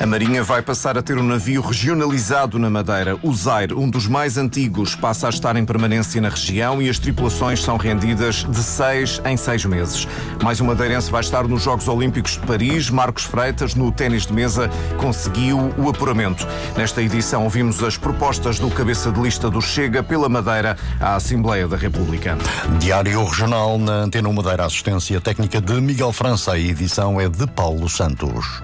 A 0.00 0.06
Marinha 0.06 0.42
vai 0.42 0.62
passar 0.62 0.96
a 0.96 1.02
ter 1.02 1.18
um 1.18 1.22
navio 1.22 1.60
regionalizado 1.60 2.58
na 2.58 2.70
Madeira. 2.70 3.18
O 3.22 3.34
Zaire, 3.34 3.74
um 3.74 3.86
dos 3.86 4.06
mais 4.06 4.38
antigos, 4.38 4.94
passa 4.94 5.26
a 5.26 5.28
estar 5.28 5.56
em 5.56 5.64
permanência 5.66 6.18
na 6.22 6.30
região 6.30 6.80
e 6.80 6.88
as 6.88 6.98
tripulações 6.98 7.62
são 7.62 7.76
rendidas 7.76 8.46
de 8.48 8.62
seis 8.62 9.20
em 9.26 9.36
seis 9.36 9.62
meses. 9.66 10.08
Mais 10.42 10.58
um 10.58 10.64
madeirense 10.64 11.10
vai 11.10 11.20
estar 11.20 11.46
nos 11.46 11.64
Jogos 11.64 11.86
Olímpicos 11.86 12.32
de 12.32 12.46
Paris. 12.46 12.88
Marcos 12.88 13.24
Freitas, 13.24 13.74
no 13.74 13.92
ténis 13.92 14.24
de 14.24 14.32
mesa, 14.32 14.70
conseguiu 14.96 15.70
o 15.76 15.90
apuramento. 15.90 16.48
Nesta 16.78 17.02
edição, 17.02 17.44
ouvimos 17.44 17.82
as 17.82 17.98
propostas 17.98 18.58
do 18.58 18.70
cabeça 18.70 19.12
de 19.12 19.20
lista 19.20 19.50
do 19.50 19.60
Chega 19.60 20.02
pela 20.02 20.30
Madeira 20.30 20.78
à 20.98 21.16
Assembleia 21.16 21.68
da 21.68 21.76
República. 21.76 22.38
Diário 22.78 23.22
Regional 23.22 23.78
na 23.78 24.04
Antena 24.04 24.30
1 24.30 24.32
Madeira. 24.32 24.64
Assistência 24.64 25.20
técnica 25.20 25.60
de 25.60 25.78
Miguel 25.78 26.10
França. 26.10 26.52
A 26.52 26.58
edição 26.58 27.20
é 27.20 27.28
de 27.28 27.46
Paulo 27.46 27.86
Santos. 27.86 28.62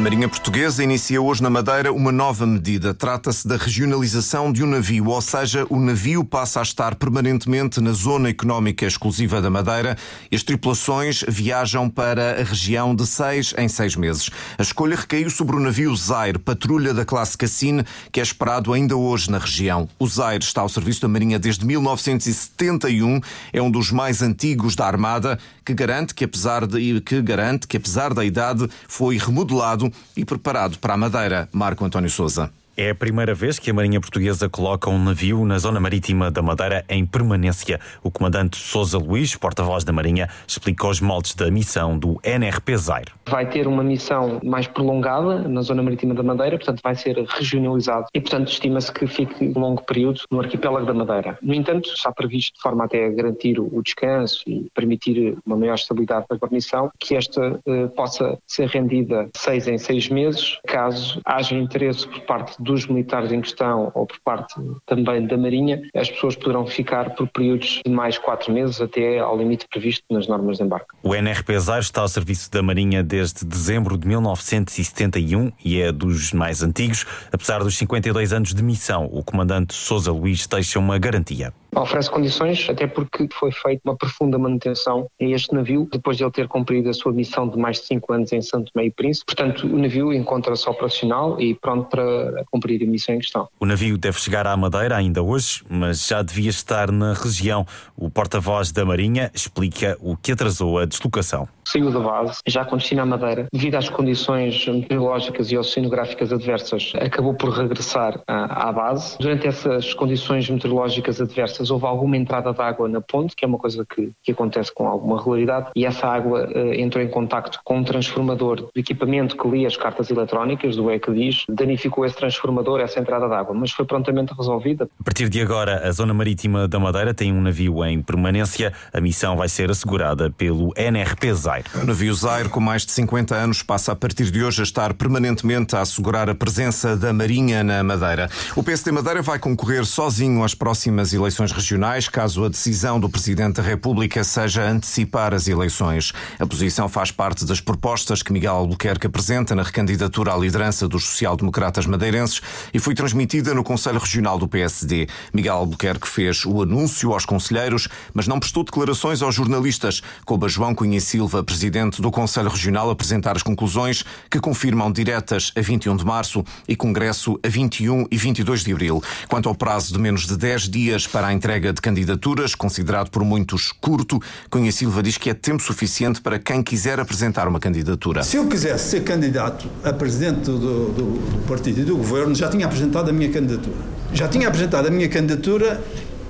A 0.00 0.02
Marinha 0.02 0.30
Portuguesa 0.30 0.82
inicia 0.82 1.20
hoje 1.20 1.42
na 1.42 1.50
Madeira 1.50 1.92
uma 1.92 2.10
nova 2.10 2.46
medida. 2.46 2.94
Trata-se 2.94 3.46
da 3.46 3.58
regionalização 3.58 4.50
de 4.50 4.64
um 4.64 4.66
navio, 4.66 5.08
ou 5.08 5.20
seja, 5.20 5.66
o 5.68 5.78
navio 5.78 6.24
passa 6.24 6.58
a 6.58 6.62
estar 6.62 6.94
permanentemente 6.94 7.82
na 7.82 7.92
zona 7.92 8.30
económica 8.30 8.86
exclusiva 8.86 9.42
da 9.42 9.50
Madeira 9.50 9.98
e 10.30 10.36
as 10.36 10.42
tripulações 10.42 11.22
viajam 11.28 11.90
para 11.90 12.40
a 12.40 12.42
região 12.42 12.94
de 12.94 13.06
seis 13.06 13.52
em 13.58 13.68
seis 13.68 13.94
meses. 13.94 14.30
A 14.56 14.62
escolha 14.62 14.96
recaiu 14.96 15.28
sobre 15.28 15.54
o 15.54 15.60
navio 15.60 15.94
Zaire, 15.94 16.38
patrulha 16.38 16.94
da 16.94 17.04
classe 17.04 17.36
Cassine, 17.36 17.84
que 18.10 18.20
é 18.20 18.22
esperado 18.22 18.72
ainda 18.72 18.96
hoje 18.96 19.30
na 19.30 19.36
região. 19.36 19.86
O 19.98 20.06
Zaire 20.06 20.42
está 20.42 20.62
ao 20.62 20.68
serviço 20.70 21.02
da 21.02 21.08
Marinha 21.08 21.38
desde 21.38 21.66
1971, 21.66 23.20
é 23.52 23.60
um 23.60 23.70
dos 23.70 23.92
mais 23.92 24.22
antigos 24.22 24.74
da 24.74 24.86
Armada, 24.86 25.38
que 25.62 25.74
garante 25.74 26.14
que 26.14 26.24
apesar 26.24 26.66
de 26.66 27.02
que 27.02 27.20
garante 27.20 27.68
que 27.68 27.76
apesar 27.76 28.14
da 28.14 28.24
idade 28.24 28.66
foi 28.88 29.18
remodelado 29.18 29.89
e 30.16 30.24
preparado 30.24 30.78
para 30.78 30.94
a 30.94 30.96
Madeira. 30.96 31.48
Marco 31.52 31.84
António 31.84 32.10
Souza. 32.10 32.50
É 32.76 32.90
a 32.90 32.94
primeira 32.94 33.34
vez 33.34 33.58
que 33.58 33.70
a 33.70 33.74
Marinha 33.74 34.00
Portuguesa 34.00 34.48
coloca 34.48 34.88
um 34.88 35.02
navio 35.02 35.44
na 35.44 35.58
zona 35.58 35.80
marítima 35.80 36.30
da 36.30 36.40
Madeira 36.40 36.84
em 36.88 37.04
permanência. 37.04 37.80
O 38.02 38.10
comandante 38.10 38.56
Sousa 38.56 38.96
Luís, 38.96 39.34
porta-voz 39.36 39.84
da 39.84 39.92
Marinha, 39.92 40.28
explica 40.46 40.86
os 40.86 41.00
moldes 41.00 41.34
da 41.34 41.50
missão 41.50 41.98
do 41.98 42.18
NRP 42.22 42.76
Zaire. 42.76 43.12
Vai 43.28 43.48
ter 43.48 43.66
uma 43.66 43.82
missão 43.82 44.40
mais 44.44 44.66
prolongada 44.66 45.48
na 45.48 45.62
zona 45.62 45.82
marítima 45.82 46.14
da 46.14 46.22
Madeira, 46.22 46.56
portanto 46.56 46.80
vai 46.82 46.94
ser 46.94 47.16
regionalizado 47.28 48.06
e, 48.14 48.20
portanto, 48.20 48.48
estima-se 48.48 48.92
que 48.92 49.06
fique 49.06 49.52
um 49.56 49.60
longo 49.60 49.82
período 49.82 50.20
no 50.30 50.40
arquipélago 50.40 50.86
da 50.86 50.94
Madeira. 50.94 51.38
No 51.42 51.52
entanto, 51.52 51.90
está 51.92 52.12
previsto 52.12 52.54
de 52.56 52.62
forma 52.62 52.84
até 52.84 53.06
a 53.06 53.10
garantir 53.10 53.58
o 53.60 53.82
descanso 53.82 54.42
e 54.46 54.70
permitir 54.74 55.36
uma 55.44 55.56
maior 55.56 55.74
estabilidade 55.74 56.26
para 56.26 56.36
a 56.36 56.40
guarnição, 56.40 56.90
que 56.98 57.16
esta 57.16 57.60
eh, 57.66 57.86
possa 57.88 58.38
ser 58.46 58.68
rendida 58.68 59.28
seis 59.36 59.66
em 59.68 59.76
seis 59.76 60.08
meses, 60.08 60.58
caso 60.66 61.20
haja 61.24 61.54
interesse 61.54 62.06
por 62.06 62.20
parte 62.22 62.62
do 62.62 62.69
dos 62.70 62.86
militares 62.86 63.32
em 63.32 63.40
questão 63.40 63.90
ou 63.94 64.06
por 64.06 64.18
parte 64.20 64.54
também 64.86 65.26
da 65.26 65.36
Marinha, 65.36 65.82
as 65.94 66.08
pessoas 66.08 66.36
poderão 66.36 66.66
ficar 66.66 67.14
por 67.14 67.28
períodos 67.28 67.80
de 67.84 67.90
mais 67.90 68.16
quatro 68.16 68.52
meses 68.52 68.80
até 68.80 69.18
ao 69.18 69.36
limite 69.36 69.66
previsto 69.68 70.04
nas 70.10 70.28
normas 70.28 70.58
de 70.58 70.64
embarque. 70.64 70.88
O 71.02 71.14
NRP 71.14 71.58
Zaire 71.58 71.82
está 71.82 72.02
ao 72.02 72.08
serviço 72.08 72.50
da 72.50 72.62
Marinha 72.62 73.02
desde 73.02 73.44
dezembro 73.44 73.98
de 73.98 74.06
1971 74.06 75.52
e 75.64 75.80
é 75.80 75.90
dos 75.90 76.32
mais 76.32 76.62
antigos. 76.62 77.04
Apesar 77.32 77.60
dos 77.60 77.76
52 77.76 78.32
anos 78.32 78.54
de 78.54 78.62
missão, 78.62 79.08
o 79.12 79.22
comandante 79.24 79.74
Sousa 79.74 80.12
Luís 80.12 80.46
deixa 80.46 80.78
uma 80.78 80.98
garantia. 80.98 81.52
Oferece 81.74 82.10
condições, 82.10 82.68
até 82.68 82.86
porque 82.86 83.28
foi 83.32 83.52
feita 83.52 83.82
uma 83.84 83.96
profunda 83.96 84.36
manutenção 84.36 85.06
a 85.20 85.24
este 85.24 85.54
navio, 85.54 85.88
depois 85.90 86.16
de 86.16 86.24
ele 86.24 86.32
ter 86.32 86.48
cumprido 86.48 86.88
a 86.88 86.92
sua 86.92 87.12
missão 87.12 87.48
de 87.48 87.56
mais 87.56 87.78
de 87.78 87.86
5 87.86 88.12
anos 88.12 88.32
em 88.32 88.42
Santo 88.42 88.72
Meio 88.74 88.92
Príncipe. 88.92 89.26
Portanto, 89.26 89.66
o 89.66 89.78
navio 89.78 90.12
encontra-se 90.12 90.68
operacional 90.68 91.40
e 91.40 91.54
pronto 91.54 91.88
para 91.88 92.44
cumprir 92.50 92.82
a 92.82 92.86
missão 92.86 93.14
em 93.14 93.18
questão. 93.18 93.48
O 93.58 93.66
navio 93.66 93.96
deve 93.96 94.18
chegar 94.18 94.46
à 94.46 94.56
Madeira 94.56 94.96
ainda 94.96 95.22
hoje, 95.22 95.62
mas 95.68 96.06
já 96.06 96.22
devia 96.22 96.50
estar 96.50 96.90
na 96.90 97.12
região. 97.14 97.66
O 97.96 98.10
porta-voz 98.10 98.72
da 98.72 98.84
Marinha 98.84 99.30
explica 99.34 99.96
o 100.00 100.16
que 100.16 100.32
atrasou 100.32 100.78
a 100.78 100.84
deslocação 100.84 101.48
saiu 101.70 101.90
da 101.90 102.00
base, 102.00 102.40
já 102.46 102.64
com 102.64 102.76
destino 102.76 103.02
à 103.02 103.06
Madeira, 103.06 103.46
devido 103.52 103.76
às 103.76 103.88
condições 103.88 104.66
meteorológicas 104.66 105.52
e 105.52 105.56
oceanográficas 105.56 106.32
adversas, 106.32 106.92
acabou 106.96 107.34
por 107.34 107.50
regressar 107.50 108.20
à, 108.26 108.72
base. 108.72 109.16
Durante 109.18 109.46
essas 109.46 109.94
condições 109.94 110.48
meteorológicas 110.50 111.20
adversas, 111.20 111.70
houve 111.70 111.86
alguma 111.86 112.16
entrada 112.16 112.52
de 112.52 112.60
água 112.60 112.88
na 112.88 113.00
ponte, 113.00 113.36
que 113.36 113.44
é 113.44 113.48
uma 113.48 113.58
coisa 113.58 113.86
que, 113.86 114.10
que 114.22 114.32
acontece 114.32 114.72
com 114.74 114.88
alguma 114.88 115.18
regularidade, 115.18 115.70
e 115.76 115.84
essa 115.84 116.08
água 116.08 116.48
uh, 116.48 116.74
entrou 116.74 117.02
em 117.02 117.08
contacto 117.08 117.60
com 117.64 117.78
um 117.78 117.84
transformador 117.84 118.56
do 118.56 118.70
equipamento 118.74 119.36
que 119.36 119.48
lia 119.48 119.68
as 119.68 119.76
cartas 119.76 120.10
eletrónicas, 120.10 120.76
do 120.76 120.90
ECDIS, 120.90 121.44
danificou 121.48 122.04
esse 122.04 122.16
transformador, 122.16 122.39
essa 122.80 123.00
entrada 123.00 123.28
de 123.28 123.34
água, 123.34 123.54
mas 123.54 123.70
foi 123.70 123.84
prontamente 123.84 124.32
resolvida. 124.36 124.88
A 124.98 125.04
partir 125.04 125.28
de 125.28 125.40
agora, 125.40 125.86
a 125.86 125.92
zona 125.92 126.14
marítima 126.14 126.66
da 126.66 126.78
Madeira 126.78 127.12
tem 127.12 127.32
um 127.32 127.40
navio 127.40 127.84
em 127.84 128.02
permanência. 128.02 128.72
A 128.92 129.00
missão 129.00 129.36
vai 129.36 129.48
ser 129.48 129.70
assegurada 129.70 130.30
pelo 130.30 130.72
NRP 130.76 131.34
ZAI. 131.34 131.64
O 131.82 131.86
navio 131.86 132.14
Zaire, 132.14 132.48
com 132.48 132.60
mais 132.60 132.84
de 132.84 132.92
50 132.92 133.34
anos, 133.34 133.62
passa 133.62 133.92
a 133.92 133.96
partir 133.96 134.30
de 134.30 134.42
hoje 134.42 134.60
a 134.60 134.64
estar 134.64 134.94
permanentemente 134.94 135.76
a 135.76 135.80
assegurar 135.80 136.28
a 136.28 136.34
presença 136.34 136.96
da 136.96 137.12
Marinha 137.12 137.62
na 137.62 137.82
Madeira. 137.82 138.28
O 138.56 138.62
PSD 138.62 138.90
Madeira 138.92 139.22
vai 139.22 139.38
concorrer 139.38 139.84
sozinho 139.84 140.42
às 140.42 140.54
próximas 140.54 141.12
eleições 141.12 141.52
regionais, 141.52 142.08
caso 142.08 142.44
a 142.44 142.48
decisão 142.48 142.98
do 142.98 143.08
Presidente 143.08 143.56
da 143.56 143.62
República 143.62 144.24
seja 144.24 144.62
antecipar 144.64 145.34
as 145.34 145.48
eleições. 145.48 146.12
A 146.38 146.46
posição 146.46 146.88
faz 146.88 147.10
parte 147.10 147.44
das 147.44 147.60
propostas 147.60 148.22
que 148.22 148.32
Miguel 148.32 148.54
Albuquerque 148.54 149.06
apresenta 149.06 149.54
na 149.54 149.62
recandidatura 149.62 150.32
à 150.32 150.36
liderança 150.36 150.88
dos 150.88 151.04
social-democratas 151.04 151.86
madeirenses 151.86 152.29
e 152.72 152.78
foi 152.78 152.94
transmitida 152.94 153.54
no 153.54 153.64
Conselho 153.64 153.98
Regional 153.98 154.38
do 154.38 154.46
PSD. 154.46 155.08
Miguel 155.32 155.56
Albuquerque 155.56 156.06
fez 156.06 156.44
o 156.44 156.62
anúncio 156.62 157.12
aos 157.12 157.24
conselheiros, 157.24 157.88
mas 158.12 158.26
não 158.26 158.38
prestou 158.38 158.62
declarações 158.62 159.22
aos 159.22 159.34
jornalistas, 159.34 160.02
a 160.42 160.48
João 160.48 160.74
Cunha 160.74 161.00
Silva 161.00 161.42
presidente 161.42 162.00
do 162.00 162.10
Conselho 162.10 162.48
Regional, 162.48 162.90
apresentar 162.90 163.36
as 163.36 163.42
conclusões 163.42 164.04
que 164.30 164.40
confirmam 164.40 164.90
diretas 164.90 165.52
a 165.56 165.60
21 165.60 165.96
de 165.96 166.04
março 166.04 166.44
e 166.68 166.76
congresso 166.76 167.38
a 167.42 167.48
21 167.48 168.06
e 168.10 168.16
22 168.16 168.64
de 168.64 168.72
abril. 168.72 169.02
Quanto 169.28 169.48
ao 169.48 169.54
prazo 169.54 169.92
de 169.92 169.98
menos 169.98 170.26
de 170.26 170.36
10 170.36 170.68
dias 170.68 171.06
para 171.06 171.26
a 171.26 171.32
entrega 171.32 171.72
de 171.72 171.80
candidaturas, 171.80 172.54
considerado 172.54 173.10
por 173.10 173.24
muitos 173.24 173.72
curto, 173.72 174.20
Cunha 174.48 174.72
Silva 174.72 175.02
diz 175.02 175.18
que 175.18 175.30
é 175.30 175.34
tempo 175.34 175.62
suficiente 175.62 176.20
para 176.20 176.38
quem 176.38 176.62
quiser 176.62 176.98
apresentar 177.00 177.48
uma 177.48 177.60
candidatura. 177.60 178.22
Se 178.22 178.36
eu 178.36 178.46
quisesse 178.48 178.90
ser 178.90 179.04
candidato 179.04 179.68
a 179.84 179.92
presidente 179.92 180.42
do, 180.42 180.58
do, 180.58 180.90
do 180.92 181.46
partido 181.46 181.80
e 181.80 181.84
do 181.84 181.96
governo, 181.96 182.19
já 182.34 182.48
tinha 182.48 182.66
apresentado 182.66 183.10
a 183.10 183.12
minha 183.12 183.30
candidatura. 183.30 183.76
Já 184.12 184.28
tinha 184.28 184.48
apresentado 184.48 184.86
a 184.86 184.90
minha 184.90 185.08
candidatura 185.08 185.82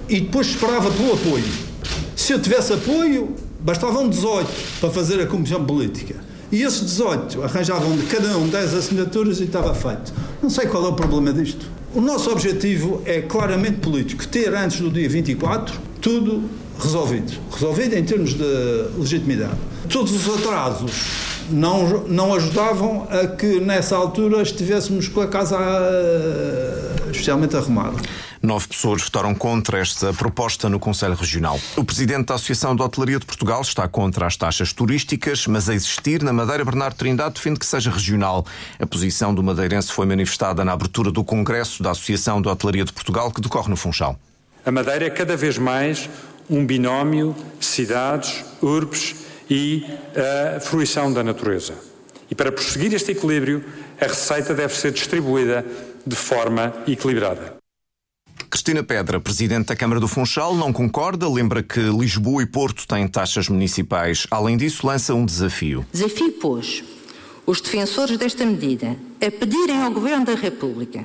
e 0.08 0.20
depois 0.20 0.48
esperava 0.48 0.90
pelo 0.90 1.14
apoio. 1.14 1.44
Se 2.16 2.32
eu 2.32 2.40
tivesse 2.40 2.72
apoio, 2.72 3.34
bastavam 3.60 4.08
18 4.08 4.48
para 4.80 4.90
fazer 4.90 5.20
a 5.20 5.26
comissão 5.26 5.64
política. 5.64 6.16
E 6.52 6.62
esses 6.62 6.80
18 6.80 7.42
arranjavam 7.42 7.96
de 7.96 8.04
cada 8.06 8.36
um 8.36 8.48
10 8.48 8.74
assinaturas 8.74 9.40
e 9.40 9.44
estava 9.44 9.72
feito. 9.74 10.12
Não 10.42 10.50
sei 10.50 10.66
qual 10.66 10.84
é 10.84 10.88
o 10.88 10.94
problema 10.94 11.32
disto. 11.32 11.66
O 11.94 12.00
nosso 12.00 12.30
objetivo 12.30 13.02
é 13.04 13.20
claramente 13.20 13.78
político, 13.78 14.26
ter 14.26 14.54
antes 14.54 14.80
do 14.80 14.90
dia 14.90 15.08
24 15.08 15.78
tudo 16.00 16.42
resolvido. 16.78 17.32
Resolvido 17.52 17.94
em 17.94 18.04
termos 18.04 18.34
de 18.34 18.44
legitimidade. 18.96 19.58
Todos 19.88 20.12
os 20.12 20.34
atrasos 20.38 21.39
não, 21.50 22.06
não 22.06 22.34
ajudavam 22.34 23.06
a 23.10 23.26
que 23.26 23.60
nessa 23.60 23.96
altura 23.96 24.42
estivéssemos 24.42 25.08
com 25.08 25.20
a 25.20 25.28
casa 25.28 25.56
uh, 25.58 27.10
especialmente 27.10 27.56
arrumada. 27.56 27.96
Nove 28.42 28.68
pessoas 28.68 29.02
votaram 29.02 29.34
contra 29.34 29.78
esta 29.78 30.14
proposta 30.14 30.66
no 30.68 30.80
Conselho 30.80 31.14
Regional. 31.14 31.60
O 31.76 31.84
presidente 31.84 32.26
da 32.26 32.36
Associação 32.36 32.74
de 32.74 32.80
Hotelaria 32.80 33.18
de 33.18 33.26
Portugal 33.26 33.60
está 33.60 33.86
contra 33.86 34.26
as 34.26 34.34
taxas 34.34 34.72
turísticas, 34.72 35.46
mas 35.46 35.68
a 35.68 35.74
existir 35.74 36.22
na 36.22 36.32
Madeira, 36.32 36.64
Bernardo 36.64 36.94
Trindade 36.94 37.34
defende 37.34 37.58
que 37.58 37.66
seja 37.66 37.90
regional. 37.90 38.46
A 38.78 38.86
posição 38.86 39.34
do 39.34 39.42
madeirense 39.42 39.92
foi 39.92 40.06
manifestada 40.06 40.64
na 40.64 40.72
abertura 40.72 41.12
do 41.12 41.22
Congresso 41.22 41.82
da 41.82 41.90
Associação 41.90 42.40
de 42.40 42.48
Hotelaria 42.48 42.84
de 42.84 42.94
Portugal, 42.94 43.30
que 43.30 43.42
decorre 43.42 43.68
no 43.68 43.76
Funchal. 43.76 44.18
A 44.64 44.70
Madeira 44.70 45.04
é 45.06 45.10
cada 45.10 45.36
vez 45.36 45.58
mais 45.58 46.08
um 46.48 46.64
binómio 46.64 47.36
cidades, 47.60 48.42
urbes 48.62 49.14
e 49.50 49.84
a 50.56 50.60
fruição 50.60 51.12
da 51.12 51.24
natureza. 51.24 51.74
E 52.30 52.34
para 52.34 52.52
prosseguir 52.52 52.94
este 52.94 53.10
equilíbrio, 53.10 53.64
a 54.00 54.06
receita 54.06 54.54
deve 54.54 54.74
ser 54.76 54.92
distribuída 54.92 55.66
de 56.06 56.14
forma 56.14 56.72
equilibrada. 56.86 57.58
Cristina 58.48 58.82
Pedra, 58.82 59.20
presidente 59.20 59.66
da 59.66 59.76
Câmara 59.76 60.00
do 60.00 60.08
Funchal, 60.08 60.56
não 60.56 60.72
concorda, 60.72 61.28
lembra 61.28 61.62
que 61.62 61.80
Lisboa 61.80 62.42
e 62.42 62.46
Porto 62.46 62.86
têm 62.86 63.06
taxas 63.06 63.48
municipais. 63.48 64.26
Além 64.30 64.56
disso, 64.56 64.86
lança 64.86 65.14
um 65.14 65.26
desafio. 65.26 65.84
Desafio, 65.92 66.32
pois, 66.40 66.82
os 67.46 67.60
defensores 67.60 68.16
desta 68.16 68.46
medida 68.46 68.96
a 69.20 69.30
pedirem 69.30 69.82
ao 69.82 69.90
Governo 69.90 70.24
da 70.24 70.34
República 70.34 71.04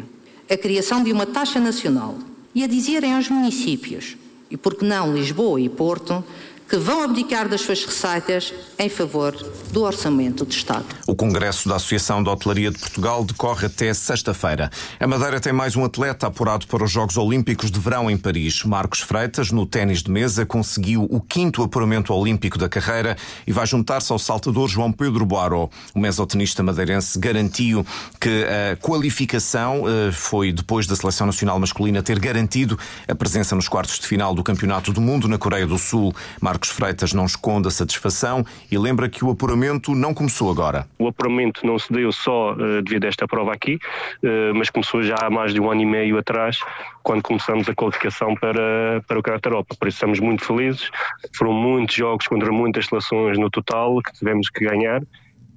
a 0.50 0.56
criação 0.56 1.04
de 1.04 1.12
uma 1.12 1.26
taxa 1.26 1.60
nacional 1.60 2.18
e 2.54 2.64
a 2.64 2.68
dizerem 2.68 3.14
aos 3.16 3.30
municípios, 3.30 4.16
e 4.50 4.56
por 4.56 4.76
que 4.76 4.86
não 4.86 5.14
Lisboa 5.14 5.60
e 5.60 5.68
Porto, 5.68 6.24
que 6.68 6.78
vão 6.78 7.04
abdicar 7.04 7.48
das 7.48 7.62
suas 7.62 7.86
receitas 7.86 8.54
em 8.80 8.90
favor 8.90 9.36
do 9.72 9.84
Orçamento 9.84 10.46
de 10.46 10.56
Estado. 10.56 10.86
O 11.08 11.16
Congresso 11.16 11.70
da 11.70 11.76
Associação 11.76 12.24
de 12.24 12.30
Hotelaria 12.30 12.72
de 12.72 12.80
Portugal 12.80 13.24
decorre 13.24 13.68
até 13.68 13.94
sexta-feira. 13.94 14.72
A 15.00 15.08
Madeira 15.08 15.40
tem 15.40 15.54
mais 15.54 15.76
um 15.76 15.86
atleta 15.86 16.28
apurado 16.28 16.66
para 16.68 16.84
os 16.84 16.92
Jogos 16.92 17.18
Olímpicos 17.18 17.70
de 17.70 17.80
Verão 17.80 18.10
em 18.10 18.18
Paris. 18.18 18.64
Marcos 18.64 19.02
Freitas, 19.02 19.52
no 19.52 19.66
ténis 19.66 20.02
de 20.02 20.10
mesa, 20.10 20.46
conseguiu 20.46 21.08
o 21.10 21.22
quinto 21.22 21.62
apuramento 21.62 22.14
olímpico 22.14 22.58
da 22.58 22.68
carreira 22.68 23.16
e 23.46 23.52
vai 23.52 23.68
juntar-se 23.68 24.12
ao 24.12 24.18
saltador 24.18 24.68
João 24.68 24.92
Pedro 24.92 25.26
Boaro. 25.26 25.70
O 25.94 26.00
mesotenista 26.00 26.64
madeirense 26.64 27.20
garantiu 27.20 27.86
que 28.20 28.46
a 28.46 28.76
qualificação 28.78 29.84
eh, 29.88 30.12
foi 30.12 30.52
depois 30.52 30.88
da 30.88 30.96
Seleção 30.96 31.28
Nacional 31.28 31.60
Masculina 31.60 32.02
ter 32.02 32.20
garantido 32.20 32.78
a 33.08 33.14
presença 33.14 33.56
nos 33.56 33.68
quartos 33.68 34.00
de 34.00 34.08
final 34.08 34.34
do 34.34 34.44
Campeonato 34.44 34.92
do 34.92 35.00
Mundo 35.00 35.28
na 35.28 35.38
Coreia 35.38 35.68
do 35.68 35.78
Sul. 35.78 36.14
Marcos 36.42 36.55
Freitas 36.64 37.14
não 37.14 37.26
esconde 37.26 37.68
a 37.68 37.72
satisfação 37.72 38.46
e 38.72 38.78
lembra 38.78 39.10
que 39.10 39.24
o 39.24 39.32
apuramento 39.32 39.94
não 39.94 40.14
começou 40.14 40.50
agora. 40.50 40.88
O 40.98 41.08
apuramento 41.08 41.66
não 41.66 41.78
se 41.78 41.92
deu 41.92 42.12
só 42.12 42.54
uh, 42.54 42.82
devido 42.82 43.06
a 43.06 43.08
esta 43.08 43.28
prova 43.28 43.54
aqui, 43.54 43.76
uh, 43.76 44.56
mas 44.56 44.70
começou 44.70 45.04
já 45.04 45.16
há 45.22 45.30
mais 45.30 45.54
de 45.54 45.60
um 45.60 45.70
ano 45.70 45.82
e 45.82 45.86
meio 45.86 46.18
atrás, 46.18 46.60
quando 47.04 47.22
começamos 47.22 47.68
a 47.70 47.76
qualificação 47.76 48.36
para, 48.36 49.04
para 49.08 49.20
o 49.20 49.22
Campeonato 49.22 49.50
Europa. 49.50 49.76
Por 49.78 49.88
isso 49.88 49.98
estamos 49.98 50.20
muito 50.20 50.46
felizes. 50.46 50.90
Foram 51.36 51.54
muitos 51.54 51.96
jogos 51.96 52.28
contra 52.28 52.52
muitas 52.52 52.88
seleções 52.88 53.38
no 53.38 53.50
total 53.50 54.02
que 54.02 54.14
tivemos 54.14 54.50
que 54.50 54.66
ganhar 54.66 55.02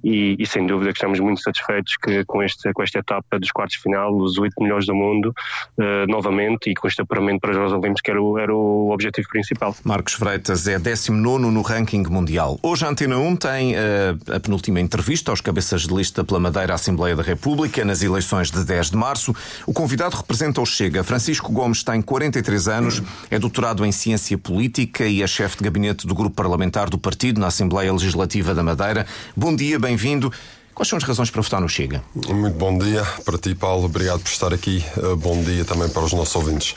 e, 0.03 0.35
e, 0.39 0.45
sem 0.45 0.65
dúvida 0.65 0.91
que 0.91 0.97
estamos 0.97 1.19
muito 1.19 1.41
satisfeitos 1.41 1.97
que 1.97 2.23
com, 2.25 2.41
este, 2.41 2.71
com 2.73 2.83
esta 2.83 2.99
etapa 2.99 3.39
dos 3.39 3.51
quartos 3.51 3.77
de 3.77 3.83
final, 3.83 4.15
os 4.15 4.37
oito 4.37 4.61
melhores 4.61 4.85
do 4.85 4.95
mundo, 4.95 5.33
uh, 5.77 6.07
novamente, 6.07 6.69
e 6.69 6.73
com 6.73 6.87
este 6.87 7.01
apuramento 7.01 7.39
para 7.41 7.51
os 7.51 7.55
Jogos 7.55 7.71
Olímpicos, 7.73 8.01
que 8.01 8.11
era 8.11 8.21
o, 8.21 8.37
era 8.37 8.53
o 8.53 8.91
objetivo 8.91 9.27
principal. 9.29 9.75
Marcos 9.83 10.13
Freitas 10.13 10.67
é 10.67 10.79
19 10.79 11.39
no 11.51 11.61
ranking 11.61 12.03
mundial. 12.09 12.59
Hoje 12.61 12.85
a 12.85 12.89
Antena 12.89 13.17
1 13.17 13.35
tem 13.35 13.73
uh, 13.73 14.35
a 14.35 14.39
penúltima 14.39 14.79
entrevista 14.79 15.31
aos 15.31 15.41
cabeças 15.41 15.81
de 15.83 15.93
lista 15.93 16.23
pela 16.23 16.39
Madeira 16.39 16.73
Assembleia 16.73 17.15
da 17.15 17.23
República 17.23 17.83
nas 17.83 18.01
eleições 18.01 18.51
de 18.51 18.63
10 18.63 18.91
de 18.91 18.97
março. 18.97 19.35
O 19.65 19.73
convidado 19.73 20.15
representa 20.15 20.61
o 20.61 20.65
Chega. 20.65 21.03
Francisco 21.03 21.51
Gomes 21.51 21.83
tem 21.83 22.01
43 22.01 22.67
anos, 22.67 23.03
é 23.29 23.37
doutorado 23.37 23.85
em 23.85 23.91
Ciência 23.91 24.37
Política 24.37 25.05
e 25.05 25.21
é 25.21 25.27
chefe 25.27 25.57
de 25.57 25.63
gabinete 25.63 26.07
do 26.07 26.15
grupo 26.15 26.35
parlamentar 26.35 26.89
do 26.89 26.97
partido 26.97 27.39
na 27.39 27.47
Assembleia 27.47 27.91
Legislativa 27.91 28.53
da 28.53 28.63
Madeira. 28.63 29.05
Bom 29.35 29.55
dia, 29.55 29.79
bem 29.79 29.88
bem-vindo. 29.89 30.31
Quais 30.79 30.87
são 30.87 30.95
as 30.95 31.03
razões 31.03 31.29
para 31.29 31.41
votar 31.41 31.59
no 31.59 31.67
Chega? 31.67 32.01
Muito 32.15 32.57
bom 32.57 32.77
dia 32.77 33.03
para 33.25 33.37
ti, 33.37 33.53
Paulo. 33.53 33.83
Obrigado 33.83 34.21
por 34.21 34.29
estar 34.29 34.53
aqui. 34.53 34.81
Uh, 34.95 35.13
bom 35.17 35.43
dia 35.43 35.65
também 35.65 35.89
para 35.89 36.01
os 36.01 36.13
nossos 36.13 36.33
ouvintes. 36.37 36.73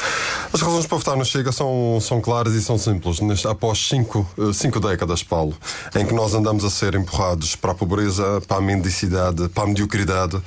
As 0.53 0.61
razões 0.61 0.89
para 0.89 0.99
votar 0.99 1.17
no 1.17 1.25
Chega 1.25 1.53
são, 1.53 2.01
são 2.01 2.21
claras 2.21 2.53
e 2.55 2.61
são 2.61 2.77
simples. 2.77 3.21
Após 3.47 3.79
cinco, 3.79 4.29
uh, 4.37 4.53
cinco 4.53 4.81
décadas, 4.81 5.23
Paulo, 5.23 5.57
em 5.95 6.05
que 6.05 6.13
nós 6.13 6.35
andamos 6.35 6.65
a 6.65 6.71
ser 6.71 6.97
empurrados 6.97 7.55
para 7.55 7.71
a 7.71 7.75
pobreza, 7.77 8.43
para 8.49 8.57
a 8.57 8.61
mendicidade, 8.61 9.49
para 9.51 9.63
a 9.63 9.67
mediocridade, 9.69 10.43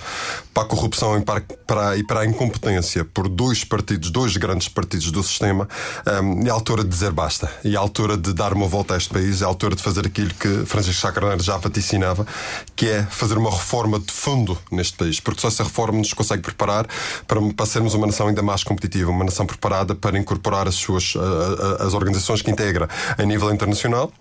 para 0.53 0.63
a 0.63 0.65
corrupção 0.65 1.17
e 1.17 1.21
para, 1.21 1.41
para, 1.65 1.95
e 1.95 2.03
para 2.03 2.19
a 2.19 2.25
incompetência 2.25 3.05
por 3.05 3.29
dois 3.29 3.63
partidos, 3.63 4.11
dois 4.11 4.35
grandes 4.35 4.67
partidos 4.67 5.11
do 5.11 5.23
sistema, 5.23 5.65
um, 6.21 6.45
é 6.45 6.49
a 6.49 6.53
altura 6.53 6.83
de 6.83 6.89
dizer 6.89 7.13
basta. 7.13 7.49
E 7.63 7.75
é 7.75 7.77
a 7.77 7.79
altura 7.79 8.17
de 8.17 8.33
dar 8.33 8.51
uma 8.51 8.67
volta 8.67 8.95
a 8.95 8.97
este 8.97 9.13
país, 9.13 9.41
é 9.41 9.45
a 9.45 9.47
altura 9.47 9.77
de 9.77 9.81
fazer 9.81 10.05
aquilo 10.05 10.33
que 10.33 10.65
Francisco 10.65 10.99
Sá 10.99 11.13
Carneiro 11.13 11.41
já 11.41 11.55
vaticinava, 11.55 12.27
que 12.75 12.89
é 12.89 13.03
fazer 13.03 13.37
uma 13.37 13.44
uma 13.45 13.55
reforma 13.55 13.99
de 13.99 14.11
fundo 14.11 14.57
neste 14.71 14.97
país, 14.97 15.19
porque 15.19 15.41
só 15.41 15.47
essa 15.47 15.63
reforma 15.63 15.99
nos 15.99 16.13
consegue 16.13 16.41
preparar 16.41 16.87
para, 17.27 17.39
para 17.53 17.65
sermos 17.65 17.93
uma 17.93 18.07
nação 18.07 18.27
ainda 18.27 18.41
mais 18.41 18.63
competitiva, 18.63 19.11
uma 19.11 19.23
nação 19.23 19.45
preparada 19.45 19.93
para 19.95 20.17
incorporar 20.17 20.67
as 20.67 20.75
suas 20.75 21.13
as 21.79 21.93
organizações 21.93 22.41
que 22.41 22.51
integra 22.51 22.89
a 23.17 23.23
nível 23.23 23.53
internacional 23.53 24.11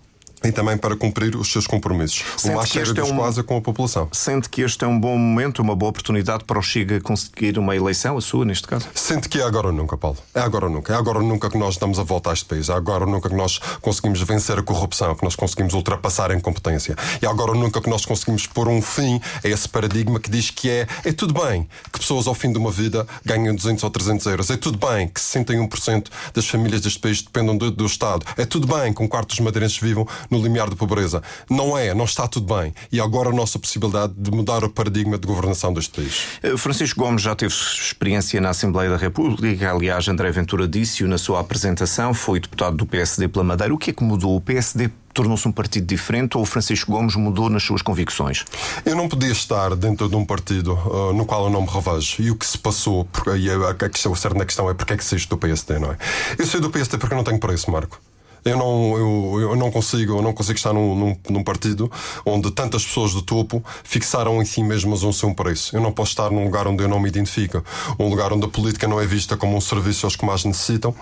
e 0.47 0.51
também 0.51 0.77
para 0.77 0.95
cumprir 0.95 1.35
os 1.35 1.51
seus 1.51 1.67
compromissos. 1.67 2.23
Sente 2.37 2.53
o 2.53 2.57
mais 2.57 2.69
sério 2.69 2.93
dos 2.93 3.09
é 3.09 3.13
um... 3.13 3.39
é 3.39 3.43
com 3.43 3.57
a 3.57 3.61
população. 3.61 4.07
Sente 4.11 4.49
que 4.49 4.61
este 4.61 4.83
é 4.85 4.87
um 4.87 4.99
bom 4.99 5.17
momento, 5.17 5.61
uma 5.61 5.75
boa 5.75 5.89
oportunidade 5.89 6.43
para 6.43 6.59
o 6.59 6.61
Chega 6.61 6.99
conseguir 7.01 7.57
uma 7.57 7.75
eleição, 7.75 8.17
a 8.17 8.21
sua 8.21 8.45
neste 8.45 8.67
caso? 8.67 8.87
Sente 8.93 9.29
que 9.29 9.39
é 9.39 9.43
agora 9.43 9.67
ou 9.67 9.73
nunca, 9.73 9.97
Paulo. 9.97 10.17
É 10.33 10.39
agora 10.39 10.65
ou 10.65 10.71
nunca. 10.71 10.93
É 10.93 10.95
agora 10.95 11.19
ou 11.19 11.23
nunca 11.23 11.49
que 11.49 11.57
nós 11.57 11.77
damos 11.77 11.99
a 11.99 12.03
volta 12.03 12.29
a 12.29 12.33
este 12.33 12.45
país. 12.45 12.69
É 12.69 12.73
agora 12.73 13.05
ou 13.05 13.11
nunca 13.11 13.29
que 13.29 13.35
nós 13.35 13.59
conseguimos 13.81 14.21
vencer 14.21 14.57
a 14.57 14.63
corrupção, 14.63 15.15
que 15.15 15.23
nós 15.23 15.35
conseguimos 15.35 15.73
ultrapassar 15.73 16.31
a 16.31 16.35
incompetência. 16.35 16.95
É 17.21 17.27
agora 17.27 17.51
ou 17.51 17.57
nunca 17.57 17.81
que 17.81 17.89
nós 17.89 18.05
conseguimos 18.05 18.47
pôr 18.47 18.67
um 18.67 18.81
fim 18.81 19.19
a 19.43 19.47
esse 19.47 19.67
paradigma 19.67 20.19
que 20.19 20.29
diz 20.29 20.49
que 20.49 20.69
é, 20.69 20.87
é 21.03 21.11
tudo 21.11 21.33
bem 21.33 21.67
que 21.91 21.99
pessoas 21.99 22.27
ao 22.27 22.33
fim 22.33 22.51
de 22.51 22.57
uma 22.57 22.71
vida 22.71 23.05
ganhem 23.23 23.53
200 23.53 23.83
ou 23.83 23.89
300 23.89 24.25
euros. 24.27 24.49
É 24.49 24.57
tudo 24.57 24.77
bem 24.77 25.07
que 25.07 25.19
61% 25.19 26.07
das 26.33 26.47
famílias 26.47 26.81
deste 26.81 26.99
país 26.99 27.21
dependam 27.21 27.57
do, 27.57 27.71
do 27.71 27.85
Estado. 27.85 28.25
É 28.37 28.45
tudo 28.45 28.67
bem 28.67 28.93
que 28.93 29.01
um 29.01 29.07
quarto 29.07 29.29
dos 29.29 29.39
madeirenses 29.39 29.77
vivam 29.77 30.07
no 30.35 30.43
limiar 30.43 30.69
de 30.69 30.75
pobreza. 30.75 31.23
Não 31.49 31.77
é, 31.77 31.93
não 31.93 32.05
está 32.05 32.27
tudo 32.27 32.53
bem. 32.53 32.73
E 32.91 32.99
agora 32.99 33.29
a 33.29 33.33
nossa 33.33 33.57
possibilidade 33.57 34.13
de 34.17 34.31
mudar 34.31 34.63
o 34.63 34.69
paradigma 34.69 35.17
de 35.17 35.25
governação 35.25 35.73
deste 35.73 35.93
país. 35.93 36.27
Eh, 36.43 36.57
Francisco 36.57 36.99
Gomes 36.99 37.21
já 37.21 37.35
teve 37.35 37.53
experiência 37.53 38.39
na 38.41 38.49
Assembleia 38.49 38.89
da 38.89 38.97
República. 38.97 39.71
Aliás, 39.71 40.07
André 40.07 40.31
Ventura 40.31 40.67
disse-o 40.67 41.07
na 41.07 41.17
sua 41.17 41.39
apresentação. 41.39 42.13
Foi 42.13 42.39
deputado 42.39 42.75
do 42.75 42.85
PSD 42.85 43.27
pela 43.27 43.43
Madeira. 43.43 43.73
O 43.73 43.77
que 43.77 43.91
é 43.91 43.93
que 43.93 44.03
mudou? 44.03 44.35
O 44.35 44.41
PSD 44.41 44.89
tornou-se 45.13 45.47
um 45.47 45.51
partido 45.51 45.87
diferente 45.87 46.35
ou 46.35 46.43
o 46.43 46.45
Francisco 46.45 46.91
Gomes 46.91 47.15
mudou 47.15 47.49
nas 47.49 47.63
suas 47.63 47.81
convicções? 47.81 48.43
Eu 48.85 48.95
não 48.95 49.07
podia 49.07 49.31
estar 49.31 49.73
dentro 49.75 50.09
de 50.09 50.15
um 50.15 50.25
partido 50.25 50.73
uh, 50.73 51.13
no 51.13 51.25
qual 51.25 51.45
eu 51.45 51.49
não 51.49 51.61
me 51.61 51.69
revejo. 51.69 52.21
E 52.21 52.29
o 52.29 52.35
que 52.35 52.45
se 52.45 52.57
passou, 52.57 53.05
porque, 53.05 53.29
e 53.29 53.49
a, 53.49 53.73
questão, 53.73 54.11
o 54.11 54.15
cerne 54.15 54.39
da 54.39 54.45
questão 54.45 54.69
é 54.69 54.73
porque 54.73 54.93
é 54.93 54.97
que 54.97 55.05
saíste 55.05 55.29
do 55.29 55.37
PSD, 55.37 55.79
não 55.79 55.91
é? 55.91 55.97
Eu 56.37 56.45
saí 56.45 56.59
do 56.59 56.69
PSD 56.69 56.97
porque 56.97 57.13
eu 57.13 57.17
não 57.17 57.23
tenho 57.23 57.39
preço, 57.39 57.71
Marco. 57.71 57.97
Eu 58.45 58.57
não, 58.57 58.95
eu, 58.95 59.41
eu 59.41 59.55
não 59.55 59.71
consigo, 59.71 60.17
eu 60.17 60.21
não 60.21 60.31
consigo 60.31 60.55
estar 60.55 60.71
num, 60.71 60.93
num, 60.93 61.17
num, 61.31 61.43
partido 61.43 61.91
onde 62.23 62.51
tantas 62.51 62.85
pessoas 62.85 63.11
do 63.11 63.23
topo 63.23 63.63
fixaram 63.83 64.39
em 64.39 64.45
si 64.45 64.61
mesmas 64.61 65.01
um 65.01 65.11
seu 65.11 65.33
preço. 65.33 65.75
Eu 65.75 65.81
não 65.81 65.91
posso 65.91 66.11
estar 66.11 66.29
num 66.29 66.43
lugar 66.43 66.67
onde 66.67 66.83
eu 66.83 66.87
não 66.87 66.99
me 66.99 67.09
identifico, 67.09 67.63
um 67.97 68.07
lugar 68.07 68.31
onde 68.31 68.45
a 68.45 68.47
política 68.47 68.87
não 68.87 69.01
é 69.01 69.05
vista 69.07 69.35
como 69.35 69.57
um 69.57 69.61
serviço 69.61 70.05
aos 70.05 70.15
que 70.15 70.23
mais 70.23 70.45
necessitam 70.45 70.93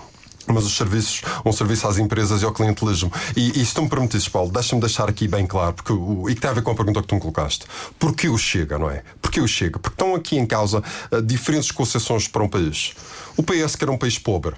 mas 0.46 0.64
os 0.64 0.76
serviços, 0.76 1.22
um 1.44 1.52
serviço 1.52 1.88
às 1.88 1.98
empresas 1.98 2.42
e 2.42 2.44
ao 2.44 2.52
clientelismo. 2.52 3.10
E, 3.36 3.60
e 3.60 3.64
se 3.64 3.74
tu 3.74 3.82
me 3.82 3.88
permites, 3.88 4.28
Paulo, 4.28 4.50
deixa-me 4.50 4.80
deixar 4.80 5.08
aqui 5.08 5.26
bem 5.26 5.46
claro, 5.46 5.72
porque 5.72 5.92
o, 5.92 6.28
e 6.28 6.34
que 6.34 6.40
tem 6.40 6.50
a 6.50 6.54
ver 6.54 6.62
com 6.62 6.70
a 6.70 6.74
pergunta 6.74 7.00
que 7.00 7.08
tu 7.08 7.14
me 7.14 7.20
colocaste. 7.20 7.66
Porquê 7.98 8.28
o 8.28 8.36
Chega, 8.36 8.78
não 8.78 8.90
é? 8.90 9.02
Porquê 9.22 9.40
o 9.40 9.48
Chega? 9.48 9.78
Porque 9.78 9.94
estão 9.94 10.14
aqui 10.14 10.36
em 10.36 10.46
causa 10.46 10.82
uh, 11.10 11.22
diferentes 11.22 11.70
concessões 11.70 12.28
para 12.28 12.42
um 12.42 12.48
país. 12.48 12.94
O 13.36 13.42
PS 13.42 13.76
quer 13.76 13.88
um 13.88 13.96
país 13.96 14.18
pobre, 14.18 14.54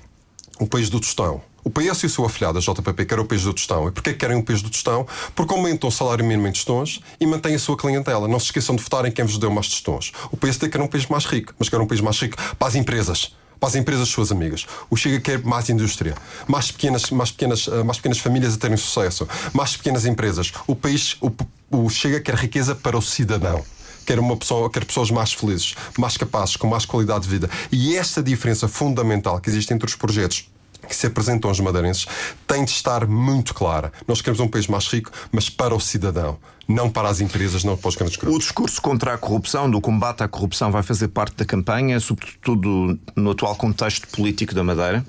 um 0.60 0.66
país 0.66 0.90
do 0.90 1.00
tostão. 1.00 1.40
O 1.66 1.70
PS 1.70 2.04
e 2.04 2.06
o 2.06 2.08
seu 2.08 2.24
afiliado, 2.24 2.58
a 2.58 2.60
JPP, 2.60 3.04
querem 3.04 3.24
o 3.24 3.26
país 3.26 3.42
do 3.42 3.52
tostão. 3.52 3.88
E 3.88 3.90
porquê 3.90 4.14
querem 4.14 4.38
o 4.38 4.42
país 4.44 4.62
do 4.62 4.70
tostão? 4.70 5.04
Porque 5.34 5.52
aumentam 5.52 5.88
o 5.88 5.90
salário 5.90 6.24
mínimo 6.24 6.46
em 6.46 6.52
tostões 6.52 7.00
e 7.18 7.26
mantêm 7.26 7.56
a 7.56 7.58
sua 7.58 7.76
clientela. 7.76 8.28
Não 8.28 8.38
se 8.38 8.46
esqueçam 8.46 8.76
de 8.76 8.84
votar 8.84 9.04
em 9.04 9.10
quem 9.10 9.24
vos 9.24 9.36
deu 9.36 9.50
mais 9.50 9.68
tostões. 9.68 10.12
O 10.30 10.36
PSD 10.36 10.68
quer 10.68 10.80
um 10.80 10.86
país 10.86 11.06
mais 11.08 11.24
rico, 11.24 11.52
mas 11.58 11.68
quer 11.68 11.80
um 11.80 11.86
país 11.88 12.00
mais 12.00 12.20
rico 12.20 12.36
para 12.56 12.68
as 12.68 12.76
empresas 12.76 13.34
para 13.58 13.70
as 13.70 13.74
empresas 13.74 14.08
suas 14.08 14.30
amigas. 14.30 14.64
O 14.88 14.96
Chega 14.96 15.18
quer 15.18 15.42
mais 15.42 15.68
indústria, 15.68 16.14
mais 16.46 16.70
pequenas, 16.70 17.10
mais 17.10 17.32
pequenas, 17.32 17.66
eh, 17.66 17.82
mais 17.82 17.96
pequenas 17.96 18.18
famílias 18.18 18.54
a 18.54 18.58
terem 18.58 18.76
sucesso, 18.76 19.26
mais 19.52 19.76
pequenas 19.76 20.04
empresas. 20.04 20.52
O 20.68 20.76
país, 20.76 21.16
o, 21.22 21.32
o 21.70 21.88
Chega 21.88 22.20
quer 22.20 22.34
riqueza 22.36 22.76
para 22.76 22.96
o 22.96 23.02
cidadão 23.02 23.64
quer 24.04 24.20
uma 24.20 24.36
pessoa, 24.36 24.70
quer 24.70 24.84
pessoas 24.84 25.10
mais 25.10 25.32
felizes, 25.32 25.74
mais 25.98 26.16
capazes, 26.16 26.54
com 26.54 26.68
mais 26.68 26.84
qualidade 26.86 27.24
de 27.24 27.28
vida. 27.28 27.50
E 27.72 27.96
esta 27.96 28.22
diferença 28.22 28.68
fundamental 28.68 29.40
que 29.40 29.50
existe 29.50 29.74
entre 29.74 29.88
os 29.88 29.96
projetos 29.96 30.48
que 30.88 30.94
se 30.94 31.06
apresentam 31.06 31.50
aos 31.50 31.60
madeirenses 31.60 32.06
tem 32.46 32.64
de 32.64 32.70
estar 32.70 33.06
muito 33.06 33.54
clara. 33.54 33.92
Nós 34.06 34.20
queremos 34.20 34.40
um 34.40 34.48
país 34.48 34.66
mais 34.66 34.86
rico, 34.86 35.10
mas 35.32 35.50
para 35.50 35.74
o 35.74 35.80
cidadão, 35.80 36.38
não 36.68 36.90
para 36.90 37.08
as 37.08 37.20
empresas, 37.20 37.64
não 37.64 37.76
para 37.76 37.88
os 37.88 37.94
grandes 37.94 38.16
grupos. 38.16 38.36
O 38.36 38.38
discurso 38.38 38.80
contra 38.80 39.14
a 39.14 39.18
corrupção, 39.18 39.70
do 39.70 39.80
combate 39.80 40.22
à 40.22 40.28
corrupção, 40.28 40.70
vai 40.70 40.82
fazer 40.82 41.08
parte 41.08 41.36
da 41.36 41.44
campanha, 41.44 42.00
sobretudo 42.00 42.98
no 43.14 43.30
atual 43.30 43.54
contexto 43.54 44.08
político 44.08 44.54
da 44.54 44.64
Madeira? 44.64 45.04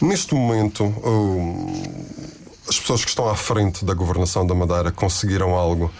Neste 0.00 0.34
momento, 0.34 0.94
as 2.68 2.78
pessoas 2.78 3.02
que 3.02 3.10
estão 3.10 3.28
à 3.28 3.34
frente 3.34 3.84
da 3.84 3.94
governação 3.94 4.46
da 4.46 4.54
Madeira 4.54 4.92
conseguiram 4.92 5.54
algo 5.54 5.90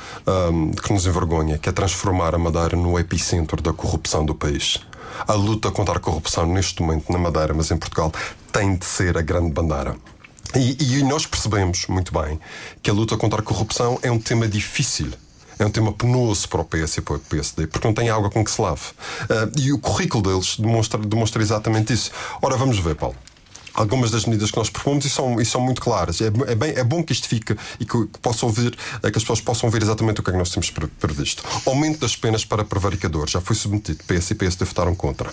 um, 0.52 0.70
que 0.70 0.92
nos 0.92 1.06
envergonha, 1.06 1.58
que 1.58 1.68
é 1.68 1.72
transformar 1.72 2.34
a 2.34 2.38
Madeira 2.38 2.76
no 2.76 2.98
epicentro 2.98 3.62
da 3.62 3.72
corrupção 3.72 4.24
do 4.24 4.34
país. 4.34 4.80
A 5.26 5.32
luta 5.32 5.70
contra 5.70 5.96
a 5.96 6.00
corrupção 6.00 6.46
neste 6.46 6.82
momento 6.82 7.12
na 7.12 7.18
Madeira, 7.18 7.54
mas 7.54 7.70
em 7.70 7.76
Portugal, 7.76 8.12
tem 8.52 8.76
de 8.76 8.84
ser 8.84 9.16
a 9.16 9.22
grande 9.22 9.52
bandeira. 9.52 9.96
E, 10.54 10.98
e 10.98 11.02
nós 11.02 11.26
percebemos 11.26 11.86
muito 11.88 12.12
bem 12.12 12.40
que 12.82 12.90
a 12.90 12.92
luta 12.92 13.16
contra 13.16 13.40
a 13.40 13.42
corrupção 13.42 13.98
é 14.02 14.10
um 14.10 14.18
tema 14.18 14.48
difícil 14.48 15.12
É 15.58 15.66
um 15.66 15.70
tema 15.70 15.92
penoso 15.92 16.48
para 16.48 16.60
o 16.60 16.64
PS 16.64 16.98
e 16.98 17.00
para 17.02 17.16
o 17.16 17.18
PSD, 17.18 17.66
porque 17.66 17.86
não 17.86 17.92
tem 17.92 18.08
água 18.08 18.30
com 18.30 18.44
que 18.44 18.50
se 18.50 18.60
lave. 18.62 18.80
Uh, 19.24 19.58
e 19.58 19.72
o 19.72 19.78
currículo 19.78 20.22
deles 20.22 20.56
demonstra, 20.56 20.98
demonstra 21.00 21.42
exatamente 21.42 21.92
isso. 21.92 22.10
Ora, 22.40 22.56
vamos 22.56 22.78
ver, 22.78 22.94
Paulo 22.94 23.16
algumas 23.78 24.10
das 24.10 24.24
medidas 24.24 24.50
que 24.50 24.56
nós 24.56 24.68
propomos 24.68 25.04
e 25.04 25.10
são, 25.10 25.40
e 25.40 25.44
são 25.44 25.60
muito 25.60 25.80
claras. 25.80 26.20
É, 26.20 26.26
é, 26.26 26.54
bem, 26.54 26.72
é 26.74 26.84
bom 26.84 27.02
que 27.02 27.12
isto 27.12 27.28
fique 27.28 27.56
e 27.78 27.84
que, 27.84 28.06
que, 28.06 28.18
possam 28.20 28.48
ouvir, 28.48 28.76
que 28.76 29.06
as 29.06 29.22
pessoas 29.22 29.40
possam 29.40 29.70
ver 29.70 29.82
exatamente 29.82 30.20
o 30.20 30.24
que 30.24 30.30
é 30.30 30.32
que 30.32 30.38
nós 30.38 30.50
temos 30.50 30.70
previsto. 30.98 31.44
Aumento 31.64 32.00
das 32.00 32.16
penas 32.16 32.44
para 32.44 32.64
prevaricadores, 32.64 33.32
já 33.32 33.40
foi 33.40 33.54
submetido. 33.54 34.02
PS 34.04 34.32
e 34.32 34.34
PSD 34.34 34.64
votaram 34.64 34.94
contra. 34.94 35.32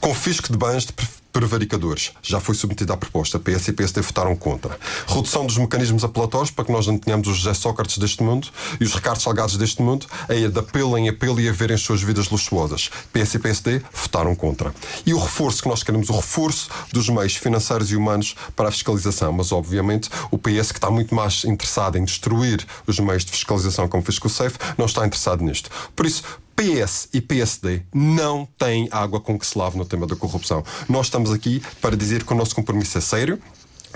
Confisco 0.00 0.50
de 0.50 0.58
bens 0.58 0.86
de 0.86 0.92
prevaricadores. 1.34 2.12
Já 2.22 2.38
foi 2.38 2.54
submetida 2.54 2.94
à 2.94 2.96
proposta. 2.96 3.40
PS 3.40 3.68
e 3.68 3.72
PSD 3.72 4.00
votaram 4.00 4.36
contra. 4.36 4.78
Redução 5.08 5.44
dos 5.44 5.58
mecanismos 5.58 6.04
apelatórios 6.04 6.52
para 6.52 6.64
que 6.64 6.70
nós 6.70 6.86
não 6.86 6.96
tenhamos 6.96 7.26
os 7.26 7.38
José 7.38 7.52
Sócrates 7.54 7.98
deste 7.98 8.22
mundo 8.22 8.48
e 8.80 8.84
os 8.84 8.94
Ricardo 8.94 9.20
Salgados 9.20 9.56
deste 9.56 9.82
mundo 9.82 10.06
a 10.28 10.34
de 10.34 10.58
apelo 10.58 10.96
em 10.96 11.08
apelo 11.08 11.40
e 11.40 11.48
a 11.48 11.52
verem 11.52 11.74
as 11.74 11.82
suas 11.82 12.00
vidas 12.00 12.30
luxuosas. 12.30 12.88
PS 13.12 13.34
e 13.34 13.38
PSD 13.40 13.82
votaram 13.92 14.34
contra. 14.36 14.72
E 15.04 15.12
o 15.12 15.18
reforço 15.18 15.62
que 15.62 15.68
nós 15.68 15.82
queremos, 15.82 16.08
o 16.08 16.12
reforço 16.14 16.70
dos 16.92 17.08
meios 17.08 17.34
financeiros 17.34 17.90
e 17.90 17.96
humanos 17.96 18.36
para 18.54 18.68
a 18.68 18.72
fiscalização. 18.72 19.32
Mas, 19.32 19.50
obviamente, 19.50 20.08
o 20.30 20.38
PS, 20.38 20.70
que 20.70 20.78
está 20.78 20.90
muito 20.90 21.12
mais 21.14 21.44
interessado 21.44 21.98
em 21.98 22.04
destruir 22.04 22.64
os 22.86 23.00
meios 23.00 23.24
de 23.24 23.32
fiscalização 23.32 23.88
como 23.88 24.04
fez 24.04 24.20
com 24.20 24.28
o 24.28 24.30
SAFE, 24.30 24.56
não 24.78 24.86
está 24.86 25.04
interessado 25.04 25.42
nisto. 25.42 25.68
Por 25.96 26.06
isso, 26.06 26.22
PS 26.56 27.08
e 27.12 27.20
PSD 27.20 27.82
não 27.92 28.46
têm 28.58 28.88
água 28.90 29.20
com 29.20 29.38
que 29.38 29.46
se 29.46 29.58
lave 29.58 29.76
no 29.76 29.84
tema 29.84 30.06
da 30.06 30.16
corrupção. 30.16 30.64
Nós 30.88 31.06
estamos 31.06 31.32
aqui 31.32 31.62
para 31.80 31.96
dizer 31.96 32.24
que 32.24 32.32
o 32.32 32.36
nosso 32.36 32.54
compromisso 32.54 32.96
é 32.98 33.00
sério, 33.00 33.40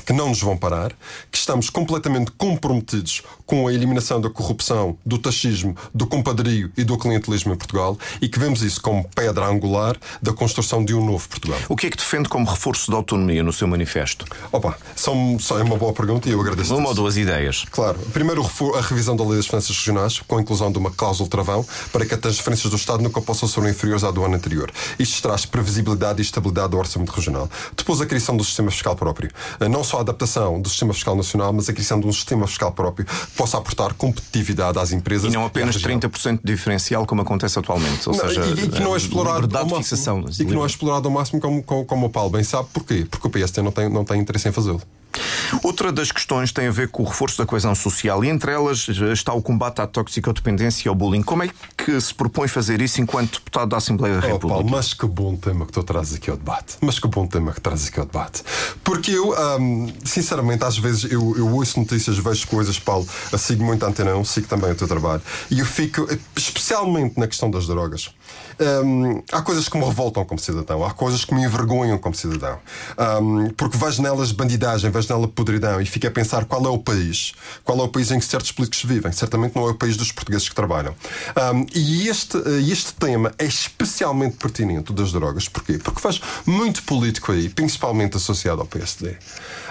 que 0.04 0.12
não 0.12 0.28
nos 0.28 0.40
vão 0.40 0.56
parar, 0.56 0.92
que 1.30 1.38
estamos 1.38 1.70
completamente 1.70 2.30
comprometidos 2.32 3.22
com 3.46 3.66
a 3.66 3.72
eliminação 3.72 4.20
da 4.20 4.28
corrupção, 4.28 4.96
do 5.04 5.18
taxismo, 5.18 5.76
do 5.94 6.06
compadrio 6.06 6.70
e 6.76 6.84
do 6.84 6.98
clientelismo 6.98 7.52
em 7.52 7.56
Portugal 7.56 7.98
e 8.20 8.28
que 8.28 8.38
vemos 8.38 8.62
isso 8.62 8.80
como 8.80 9.08
pedra 9.14 9.46
angular 9.46 9.96
da 10.20 10.32
construção 10.32 10.84
de 10.84 10.94
um 10.94 11.04
novo 11.04 11.28
Portugal. 11.28 11.58
O 11.68 11.76
que 11.76 11.86
é 11.86 11.90
que 11.90 11.96
defende 11.96 12.28
como 12.28 12.44
reforço 12.44 12.90
da 12.90 12.96
autonomia 12.96 13.42
no 13.42 13.52
seu 13.52 13.66
manifesto? 13.66 14.26
Opa, 14.52 14.76
são, 14.94 15.38
são, 15.38 15.58
é 15.58 15.62
uma 15.62 15.76
boa 15.76 15.92
pergunta 15.92 16.28
e 16.28 16.32
eu 16.32 16.40
agradeço. 16.40 16.76
Uma 16.76 16.88
ou 16.88 16.94
duas 16.94 17.16
ideias. 17.16 17.64
Claro. 17.70 17.98
Primeiro, 18.12 18.48
a 18.74 18.80
revisão 18.80 19.16
da 19.16 19.24
Lei 19.24 19.36
das 19.36 19.46
Finanças 19.46 19.76
Regionais, 19.76 20.20
com 20.20 20.36
a 20.36 20.40
inclusão 20.40 20.70
de 20.70 20.78
uma 20.78 20.90
cláusula 20.90 21.28
travão 21.28 21.64
para 21.92 22.04
que 22.04 22.14
as 22.14 22.20
transferências 22.20 22.70
do 22.70 22.76
Estado 22.76 23.02
nunca 23.02 23.20
possam 23.20 23.48
ser 23.48 23.62
inferiores 23.68 24.04
à 24.04 24.10
do 24.10 24.24
ano 24.24 24.34
anterior. 24.34 24.70
Isto 24.98 25.22
traz 25.22 25.46
previsibilidade 25.46 26.20
e 26.20 26.22
estabilidade 26.22 26.70
do 26.70 26.78
orçamento 26.78 27.10
regional. 27.10 27.48
Depois, 27.76 28.00
a 28.00 28.06
criação 28.06 28.36
do 28.36 28.44
sistema 28.44 28.70
fiscal 28.70 28.94
próprio. 28.94 29.30
Não 29.70 29.82
só 29.88 29.98
a 29.98 30.00
adaptação 30.00 30.60
do 30.60 30.68
sistema 30.68 30.92
fiscal 30.92 31.16
nacional, 31.16 31.52
mas 31.52 31.68
a 31.68 31.72
criação 31.72 31.98
de 31.98 32.06
um 32.06 32.12
sistema 32.12 32.46
fiscal 32.46 32.72
próprio 32.72 33.06
que 33.06 33.12
possa 33.36 33.58
aportar 33.58 33.94
competitividade 33.94 34.78
às 34.78 34.92
empresas. 34.92 35.32
E 35.32 35.34
não 35.34 35.46
apenas 35.46 35.76
e 35.76 35.80
30% 35.80 36.40
de 36.42 36.52
diferencial, 36.52 37.06
como 37.06 37.22
acontece 37.22 37.58
atualmente. 37.58 38.08
Ou 38.08 38.16
não, 38.16 38.28
seja, 38.28 38.44
e, 38.44 38.64
e, 38.64 38.68
que 38.68 38.80
não 38.80 38.94
é 38.94 38.98
explorado 38.98 39.46
ao 39.56 39.64
máximo, 39.64 39.82
fixação, 39.82 40.24
e 40.28 40.44
que 40.44 40.52
não 40.52 40.62
é 40.62 40.66
explorado 40.66 41.08
ao 41.08 41.14
máximo, 41.14 41.40
como, 41.40 41.62
como, 41.62 41.84
como 41.84 42.06
o 42.06 42.10
Paulo 42.10 42.30
bem 42.30 42.44
sabe. 42.44 42.68
Porquê? 42.72 43.06
Porque 43.10 43.26
o 43.26 43.30
PST 43.30 43.62
não 43.62 43.72
tem, 43.72 43.88
não 43.88 44.04
tem 44.04 44.20
interesse 44.20 44.48
em 44.48 44.52
fazê-lo. 44.52 44.82
Outra 45.62 45.90
das 45.90 46.12
questões 46.12 46.52
tem 46.52 46.66
a 46.66 46.70
ver 46.70 46.88
com 46.88 47.02
o 47.02 47.06
reforço 47.06 47.38
da 47.38 47.46
coesão 47.46 47.74
social 47.74 48.24
e 48.24 48.28
entre 48.28 48.52
elas 48.52 48.88
está 48.88 49.32
o 49.32 49.42
combate 49.42 49.80
à 49.80 49.86
toxicodependência 49.86 50.86
e 50.86 50.88
ao 50.88 50.94
bullying. 50.94 51.22
Como 51.22 51.42
é 51.42 51.50
que 51.76 52.00
se 52.00 52.14
propõe 52.14 52.48
fazer 52.48 52.80
isso 52.80 53.00
enquanto 53.00 53.38
deputado 53.38 53.70
da 53.70 53.76
Assembleia 53.76 54.14
da 54.16 54.20
República? 54.20 54.46
Oh, 54.46 54.58
Paulo, 54.58 54.70
mas 54.70 54.94
que 54.94 55.06
bom 55.06 55.36
tema 55.36 55.66
que 55.66 55.72
tu 55.72 55.82
trazes 55.82 56.16
aqui 56.16 56.30
ao 56.30 56.36
debate. 56.36 56.76
Mas 56.80 56.98
que 56.98 57.08
bom 57.08 57.26
tema 57.26 57.52
que 57.52 57.60
trazes 57.60 57.88
aqui 57.88 57.98
ao 57.98 58.06
debate. 58.06 58.42
Porque 58.84 59.12
eu, 59.12 59.34
hum, 59.60 59.92
sinceramente, 60.04 60.64
às 60.64 60.78
vezes 60.78 61.10
eu, 61.10 61.36
eu 61.36 61.48
ouço 61.54 61.78
notícias, 61.78 62.18
vejo 62.18 62.46
coisas, 62.46 62.78
Paulo, 62.78 63.06
sigo 63.38 63.64
muito 63.64 63.84
a 63.84 63.88
Antena 63.88 64.14
1, 64.16 64.24
sigo 64.24 64.46
também 64.46 64.70
o 64.70 64.74
teu 64.74 64.88
trabalho, 64.88 65.22
e 65.50 65.60
eu 65.60 65.66
fico, 65.66 66.06
especialmente 66.36 67.18
na 67.18 67.26
questão 67.26 67.50
das 67.50 67.66
drogas, 67.66 68.10
hum, 68.84 69.22
há 69.32 69.42
coisas 69.42 69.68
que 69.68 69.78
me 69.78 69.84
revoltam 69.84 70.24
como 70.24 70.40
cidadão, 70.40 70.84
há 70.84 70.92
coisas 70.92 71.24
que 71.24 71.34
me 71.34 71.42
envergonham 71.44 71.98
como 71.98 72.14
cidadão. 72.14 72.58
Hum, 73.22 73.50
porque 73.56 73.76
vejo 73.76 74.02
nelas 74.02 74.32
bandidagem, 74.32 74.90
vejo 74.90 75.08
nela 75.12 75.28
podridão 75.38 75.80
e 75.80 75.86
fico 75.86 76.04
a 76.08 76.10
pensar 76.10 76.46
qual 76.46 76.64
é 76.66 76.68
o 76.68 76.78
país, 76.78 77.32
qual 77.62 77.78
é 77.78 77.82
o 77.82 77.88
país 77.88 78.10
em 78.10 78.18
que 78.18 78.24
certos 78.24 78.50
políticos 78.50 78.84
vivem. 78.84 79.12
Certamente 79.12 79.54
não 79.54 79.68
é 79.68 79.70
o 79.70 79.74
país 79.74 79.96
dos 79.96 80.10
portugueses 80.10 80.48
que 80.48 80.54
trabalham. 80.54 80.96
Um, 81.54 81.64
e 81.72 82.08
este, 82.08 82.36
este 82.68 82.92
tema 82.94 83.32
é 83.38 83.44
especialmente 83.44 84.36
pertinente 84.36 84.92
das 84.92 85.12
drogas. 85.12 85.48
Porquê? 85.48 85.78
Porque 85.78 86.00
faz 86.00 86.20
muito 86.44 86.82
político 86.82 87.30
aí, 87.30 87.48
principalmente 87.48 88.16
associado 88.16 88.60
ao 88.60 88.66
PSD, 88.66 89.16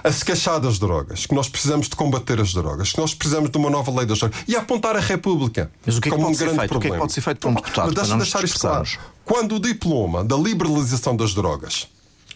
a 0.01 0.09
se 0.09 0.23
queixar 0.23 0.61
das 0.61 0.79
drogas, 0.79 1.25
que 1.25 1.35
nós 1.35 1.49
precisamos 1.49 1.89
de 1.89 1.97
combater 1.97 2.39
as 2.39 2.53
drogas, 2.53 2.93
que 2.93 2.99
nós 2.99 3.13
precisamos 3.13 3.49
de 3.49 3.57
uma 3.57 3.69
nova 3.69 3.91
lei 3.91 4.05
das 4.05 4.19
drogas 4.19 4.39
e 4.47 4.55
a 4.55 4.59
apontar 4.59 4.95
a 4.95 5.01
República 5.01 5.69
Mas 5.85 5.97
o 5.97 6.01
que 6.01 6.07
é 6.07 6.11
que 6.11 6.17
como 6.17 6.29
um 6.29 6.33
grande 6.33 6.57
feito? 6.57 6.69
problema. 6.69 6.77
O 6.77 6.81
que 6.81 6.87
é 6.87 6.91
que 6.91 6.97
pode 6.97 7.13
ser 7.13 7.21
feito 7.21 7.39
por 7.39 7.49
um 7.49 7.53
deputado? 7.55 7.85
Mas 7.87 7.95
deixa 7.95 8.17
deixar 8.17 8.43
isto 8.45 8.59
claro. 8.59 8.87
Quando 9.25 9.55
o 9.55 9.59
diploma 9.59 10.23
da 10.23 10.37
liberalização 10.37 11.13
das 11.13 11.33
drogas 11.33 11.87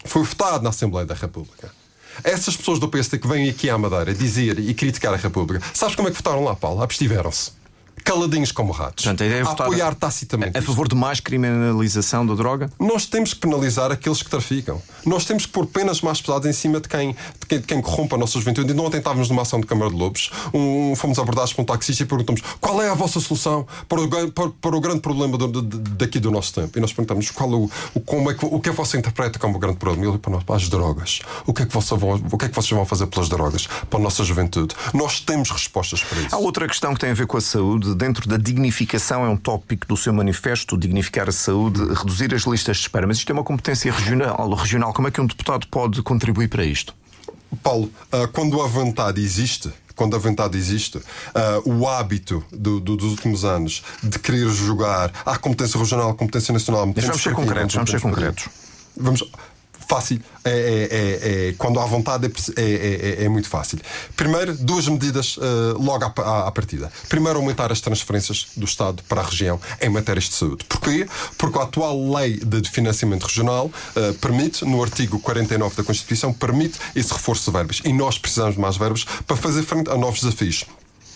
foi 0.03 0.23
votado 0.23 0.63
na 0.63 0.71
Assembleia 0.71 1.05
da 1.05 1.13
República, 1.13 1.71
essas 2.23 2.55
pessoas 2.55 2.79
do 2.79 2.87
PSD 2.87 3.17
que 3.17 3.27
vêm 3.27 3.49
aqui 3.49 3.69
à 3.69 3.77
Madeira 3.77 4.13
dizer 4.13 4.59
e 4.59 4.73
criticar 4.73 5.13
a 5.13 5.17
República, 5.17 5.65
sabes 5.73 5.95
como 5.95 6.07
é 6.07 6.11
que 6.11 6.17
votaram 6.17 6.43
lá, 6.43 6.55
Paulo? 6.55 6.81
Abstiveram-se 6.81 7.60
caladinhos 8.03 8.51
como 8.51 8.71
ratos. 8.71 9.05
Portanto, 9.05 9.23
a 9.23 9.25
ideia 9.25 9.41
é 9.41 9.43
a 9.43 9.51
apoiar 9.51 9.95
tacitamente. 9.95 10.57
A 10.57 10.61
favor 10.61 10.87
de 10.87 10.95
mais 10.95 11.19
criminalização 11.19 12.25
da 12.25 12.33
droga? 12.33 12.69
Nós 12.79 13.05
temos 13.05 13.33
que 13.33 13.39
penalizar 13.39 13.91
aqueles 13.91 14.21
que 14.21 14.29
traficam. 14.29 14.81
Nós 15.05 15.25
temos 15.25 15.45
que 15.45 15.51
pôr 15.51 15.65
penas 15.65 16.01
mais 16.01 16.21
pesadas 16.21 16.49
em 16.49 16.53
cima 16.53 16.79
de 16.79 16.89
quem, 16.89 17.11
de 17.11 17.45
quem, 17.47 17.59
de 17.59 17.67
quem 17.67 17.81
corrompe 17.81 18.15
a 18.15 18.17
nossa 18.17 18.37
juventude. 18.39 18.71
E 18.71 18.73
não 18.73 18.85
ontem 18.85 18.97
estávamos 18.97 19.29
numa 19.29 19.43
ação 19.43 19.59
de 19.59 19.67
Câmara 19.67 19.91
de 19.91 19.97
Lobos, 19.97 20.31
um, 20.53 20.95
fomos 20.95 21.19
abordados 21.19 21.53
por 21.53 21.61
um 21.61 21.65
taxista 21.65 22.03
e 22.03 22.05
perguntamos 22.05 22.41
qual 22.59 22.81
é 22.81 22.89
a 22.89 22.93
vossa 22.93 23.19
solução 23.19 23.65
para 23.87 24.01
o, 24.01 24.31
para, 24.31 24.49
para 24.49 24.75
o 24.75 24.81
grande 24.81 25.01
problema 25.01 25.37
do, 25.37 25.61
de, 25.61 25.77
daqui 25.91 26.19
do 26.19 26.31
nosso 26.31 26.53
tempo. 26.53 26.77
E 26.77 26.81
nós 26.81 26.93
perguntamos 26.93 27.29
qual 27.31 27.49
o, 27.49 27.71
o, 27.93 27.99
como 27.99 28.31
é 28.31 28.33
que, 28.33 28.45
o 28.45 28.59
que 28.59 28.69
é 28.69 28.71
que 28.71 28.77
você 28.77 28.97
interpreta 28.97 29.39
como 29.39 29.57
o 29.57 29.59
grande 29.59 29.77
problema. 29.77 30.05
E 30.05 30.09
ele 30.09 30.17
para 30.17 30.31
nós, 30.31 30.43
para 30.43 30.55
as 30.55 30.69
drogas. 30.69 31.19
O 31.45 31.53
que, 31.53 31.63
é 31.63 31.65
que 31.65 31.73
você 31.73 31.93
o 31.93 32.37
que 32.37 32.45
é 32.45 32.49
que 32.49 32.55
vocês 32.55 32.71
vão 32.71 32.85
fazer 32.85 33.07
pelas 33.07 33.29
drogas? 33.29 33.67
Para 33.89 33.99
a 33.99 34.03
nossa 34.03 34.23
juventude. 34.23 34.75
Nós 34.93 35.19
temos 35.19 35.51
respostas 35.51 36.03
para 36.03 36.19
isso. 36.19 36.35
Há 36.35 36.39
outra 36.39 36.67
questão 36.67 36.93
que 36.93 36.99
tem 36.99 37.11
a 37.11 37.13
ver 37.13 37.27
com 37.27 37.37
a 37.37 37.41
saúde. 37.41 37.93
Dentro 38.01 38.27
da 38.27 38.35
dignificação 38.35 39.23
é 39.23 39.29
um 39.29 39.37
tópico 39.37 39.85
do 39.85 39.95
seu 39.95 40.11
manifesto, 40.11 40.75
dignificar 40.75 41.29
a 41.29 41.31
saúde, 41.31 41.79
reduzir 41.93 42.33
as 42.33 42.47
listas 42.47 42.77
de 42.77 42.81
espera. 42.81 43.05
Mas 43.05 43.17
isto 43.17 43.29
é 43.29 43.33
uma 43.33 43.43
competência 43.43 43.93
regional. 43.93 44.51
regional. 44.55 44.91
Como 44.91 45.07
é 45.07 45.11
que 45.11 45.21
um 45.21 45.27
deputado 45.27 45.67
pode 45.67 46.01
contribuir 46.01 46.47
para 46.47 46.65
isto? 46.65 46.95
Paulo, 47.61 47.91
ah, 48.11 48.27
quando 48.33 48.59
a 48.59 48.65
vontade 48.65 49.21
existe, 49.21 49.71
quando 49.95 50.15
a 50.15 50.19
vontade 50.19 50.57
existe, 50.57 50.97
uh, 50.97 51.01
o 51.63 51.87
hábito 51.87 52.43
do, 52.51 52.79
do, 52.79 52.97
dos 52.97 53.11
últimos 53.11 53.45
anos 53.45 53.83
de 54.01 54.17
querer 54.17 54.49
jogar 54.49 55.11
à 55.23 55.37
competência 55.37 55.79
regional, 55.79 56.09
à 56.09 56.15
competência 56.15 56.51
nacional. 56.51 56.87
Mas 56.87 57.05
vamos 57.05 57.21
ser 57.21 57.33
concretos, 57.33 57.75
vamos 57.75 57.91
ser 57.91 58.01
concretos. 58.01 58.49
Vamos, 58.97 59.23
fácil. 59.91 60.21
É, 60.43 60.49
é, 60.49 60.55
é, 60.55 61.49
é, 61.49 61.53
quando 61.57 61.79
há 61.79 61.85
vontade 61.85 62.25
é, 62.25 62.61
é, 62.61 63.25
é, 63.25 63.29
muito 63.29 63.49
fácil. 63.49 63.77
Primeiro, 64.15 64.55
duas 64.55 64.87
medidas 64.87 65.35
uh, 65.37 65.77
logo 65.77 66.05
à, 66.05 66.13
à, 66.17 66.47
à, 66.47 66.51
partida. 66.51 66.91
Primeiro, 67.09 67.39
aumentar 67.39 67.71
as 67.71 67.81
transferências 67.81 68.47
do 68.55 68.65
Estado 68.65 69.03
para 69.07 69.21
a 69.21 69.25
região 69.25 69.59
em 69.81 69.89
matérias 69.89 70.29
de 70.29 70.35
saúde. 70.35 70.63
Porquê? 70.63 71.05
Porque 71.37 71.59
a 71.59 71.63
atual 71.63 72.09
lei 72.15 72.37
de 72.37 72.69
financiamento 72.69 73.23
regional 73.25 73.65
uh, 73.67 74.13
permite, 74.15 74.63
no 74.63 74.81
artigo 74.81 75.19
49 75.19 75.75
da 75.75 75.83
Constituição, 75.83 76.31
permite 76.33 76.79
esse 76.95 77.11
reforço 77.11 77.51
de 77.51 77.57
verbas. 77.57 77.81
E 77.83 77.91
nós 77.91 78.17
precisamos 78.17 78.55
de 78.55 78.61
mais 78.61 78.77
verbas 78.77 79.03
para 79.27 79.35
fazer 79.35 79.63
frente 79.63 79.91
a 79.91 79.97
novos 79.97 80.21
desafios. 80.21 80.65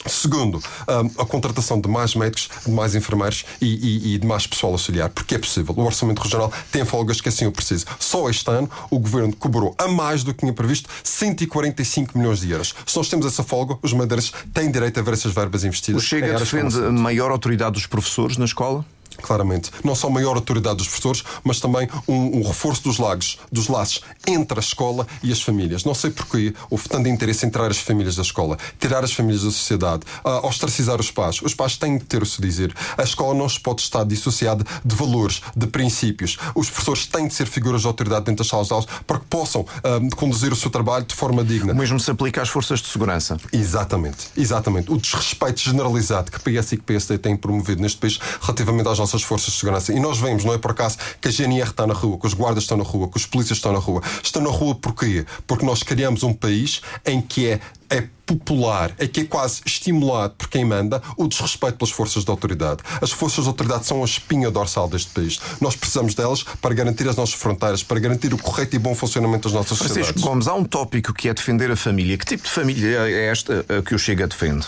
Segundo, 0.07 0.62
a 0.88 1.25
contratação 1.25 1.79
de 1.79 1.89
mais 1.89 2.15
médicos, 2.15 2.50
de 2.65 2.71
mais 2.71 2.95
enfermeiros 2.95 3.45
e, 3.62 3.65
e, 3.65 4.15
e, 4.15 4.17
de 4.17 4.27
mais 4.27 4.45
pessoal 4.45 4.74
auxiliar, 4.74 5.09
porque 5.09 5.35
é 5.35 5.38
possível. 5.38 5.74
O 5.77 5.83
Orçamento 5.83 6.21
Regional 6.21 6.51
tem 6.71 6.85
folgas 6.85 7.19
que 7.21 7.29
assim 7.29 7.45
o 7.45 7.51
precisa. 7.51 7.85
Só 8.00 8.29
este 8.29 8.50
ano 8.50 8.69
o 8.89 9.00
Governo 9.00 9.35
cobrou 9.35 9.75
a 9.77 9.88
mais 9.88 10.24
do 10.24 10.33
que 10.33 10.41
tinha 10.41 10.53
previsto 10.53 10.89
145 11.03 12.17
milhões 12.17 12.39
de 12.39 12.51
euros. 12.51 12.75
Se 12.85 12.95
nós 12.95 13.09
temos 13.09 13.25
essa 13.25 13.43
folga, 13.43 13.77
os 13.81 13.93
madeirenses 13.93 14.31
têm 14.53 14.71
direito 14.71 15.00
a 15.00 15.03
ver 15.03 15.13
essas 15.13 15.33
verbas 15.33 15.63
investidas. 15.63 16.03
O 16.03 16.05
Chega 16.05 16.38
defende 16.38 16.77
maior 16.77 17.31
autoridade 17.31 17.74
dos 17.74 17.88
professores 17.88 18.38
na 18.38 18.45
escola? 18.45 18.85
Claramente. 19.22 19.72
Não 19.84 19.95
só 19.95 20.10
maior 20.10 20.36
autoridade 20.36 20.77
dos 20.77 20.88
professores, 20.88 21.24
mas 21.43 21.60
também 21.60 21.88
um, 22.07 22.39
um, 22.39 22.43
reforço 22.43 22.84
dos 22.84 22.98
lagos, 22.98 23.39
dos 23.51 23.67
laços 23.67 24.01
entre 24.27 24.60
a 24.60 24.62
escola 24.62 25.07
e 25.24 25.31
as 25.31 25.41
famílias. 25.41 25.84
Não 25.84 25.93
sei 25.93 26.12
porquê 26.12 26.53
houve 26.69 26.88
tanto 26.89 27.07
interesse 27.07 27.45
em 27.45 27.50
tirar 27.50 27.69
as 27.69 27.77
famílias 27.77 28.15
da 28.15 28.22
escola, 28.22 28.57
tirar 28.79 29.03
as 29.03 29.13
famílias 29.13 29.43
da 29.43 29.51
sociedade, 29.51 30.03
uh, 30.24 30.45
ostracizar 30.48 31.00
os 31.00 31.12
pais. 31.12 31.41
Os 31.41 31.53
pais 31.53 31.77
têm 31.77 32.00
que 32.00 32.05
ter 32.05 32.22
o 32.22 32.25
seu 32.25 32.41
dizer. 32.41 32.74
A 32.98 33.03
escola 33.03 33.34
não 33.34 33.48
se 33.48 33.60
pode 33.60 33.81
estar 33.81 34.03
dissociada 34.03 34.63
de 34.84 34.95
valores, 34.95 35.41
de 35.55 35.67
princípios. 35.67 36.38
Os 36.53 36.69
professores 36.69 37.05
têm 37.05 37.27
de 37.27 37.34
ser 37.34 37.48
figuras 37.48 37.81
de 37.81 37.88
autoridade 37.88 38.25
dentro 38.25 38.43
das 38.43 38.48
salas 38.48 38.67
de 38.67 38.74
aulas 38.74 38.88
para 39.05 39.19
que 39.19 39.25
possam 39.25 39.62
uh, 39.62 40.15
conduzir 40.15 40.51
o 40.51 40.55
seu 40.55 40.69
trabalho 40.69 41.05
de 41.05 41.15
forma 41.15 41.43
digna. 41.43 41.74
O 41.74 41.75
mesmo 41.75 42.00
se 42.00 42.10
aplica 42.12 42.41
às 42.41 42.50
forças 42.50 42.79
de 42.81 42.88
segurança. 42.88 43.38
Exatamente, 43.51 44.27
exatamente. 44.38 44.91
O 44.91 44.98
desrespeito 44.98 45.62
generalizado 45.62 46.31
que 46.31 46.39
PS 46.39 46.74
e 46.74 46.77
que 46.77 46.84
PSD 46.84 47.17
têm 47.17 47.36
promovido 47.36 47.81
neste 47.81 47.98
país 47.98 48.19
relativamente 48.41 48.88
às 48.88 48.98
nossas 49.05 49.24
forças 49.24 49.53
de 49.53 49.59
segurança. 49.59 49.93
E 49.93 50.00
nós 50.00 50.17
vemos, 50.17 50.43
não 50.43 50.53
é 50.53 50.57
por 50.57 50.71
acaso, 50.71 50.97
que 51.21 51.27
a 51.27 51.31
GNR 51.31 51.69
está 51.69 51.85
na 51.85 51.93
rua, 51.93 52.17
que 52.17 52.25
os 52.25 52.33
guardas 52.33 52.63
estão 52.63 52.77
na 52.77 52.83
rua, 52.83 53.07
que 53.07 53.17
os 53.17 53.25
polícias 53.25 53.57
estão 53.57 53.71
na 53.71 53.79
rua. 53.79 54.01
Estão 54.24 54.41
na 54.41 54.50
rua 54.50 54.75
porquê? 54.75 55.25
Porque 55.45 55.65
nós 55.65 55.83
criamos 55.83 56.24
um 56.24 56.33
país 56.33 56.81
em 57.05 57.21
que 57.21 57.47
é 57.47 57.59
é 57.88 58.03
popular, 58.25 58.91
é 58.97 59.07
que 59.07 59.21
é 59.21 59.25
quase 59.25 59.62
estimulado 59.63 60.33
por 60.35 60.50
quem 60.50 60.65
manda 60.65 61.00
o 61.15 61.27
desrespeito 61.27 61.77
pelas 61.77 61.91
forças 61.91 62.25
de 62.25 62.31
autoridade. 62.31 62.81
As 63.00 63.12
forças 63.12 63.43
de 63.43 63.47
autoridade 63.47 63.85
são 63.85 64.01
a 64.01 64.05
espinha 64.05 64.50
dorsal 64.50 64.88
deste 64.88 65.12
país. 65.12 65.39
Nós 65.62 65.75
precisamos 65.75 66.15
delas 66.15 66.43
para 66.59 66.74
garantir 66.74 67.07
as 67.07 67.15
nossas 67.15 67.35
fronteiras, 67.35 67.83
para 67.83 68.00
garantir 68.00 68.33
o 68.33 68.39
correto 68.39 68.75
e 68.75 68.79
bom 68.79 68.95
funcionamento 68.95 69.47
das 69.47 69.53
nossas 69.53 69.77
Francisco 69.77 70.00
sociedades. 70.00 70.24
Gomes, 70.24 70.47
há 70.47 70.55
um 70.55 70.63
tópico 70.63 71.13
que 71.13 71.29
é 71.29 71.33
defender 71.33 71.69
a 71.69 71.75
família. 71.75 72.17
Que 72.17 72.25
tipo 72.25 72.43
de 72.43 72.50
família 72.50 73.01
é 73.01 73.27
esta 73.27 73.63
que 73.85 73.93
o 73.93 74.00
Chega 74.00 74.25
defende? 74.25 74.65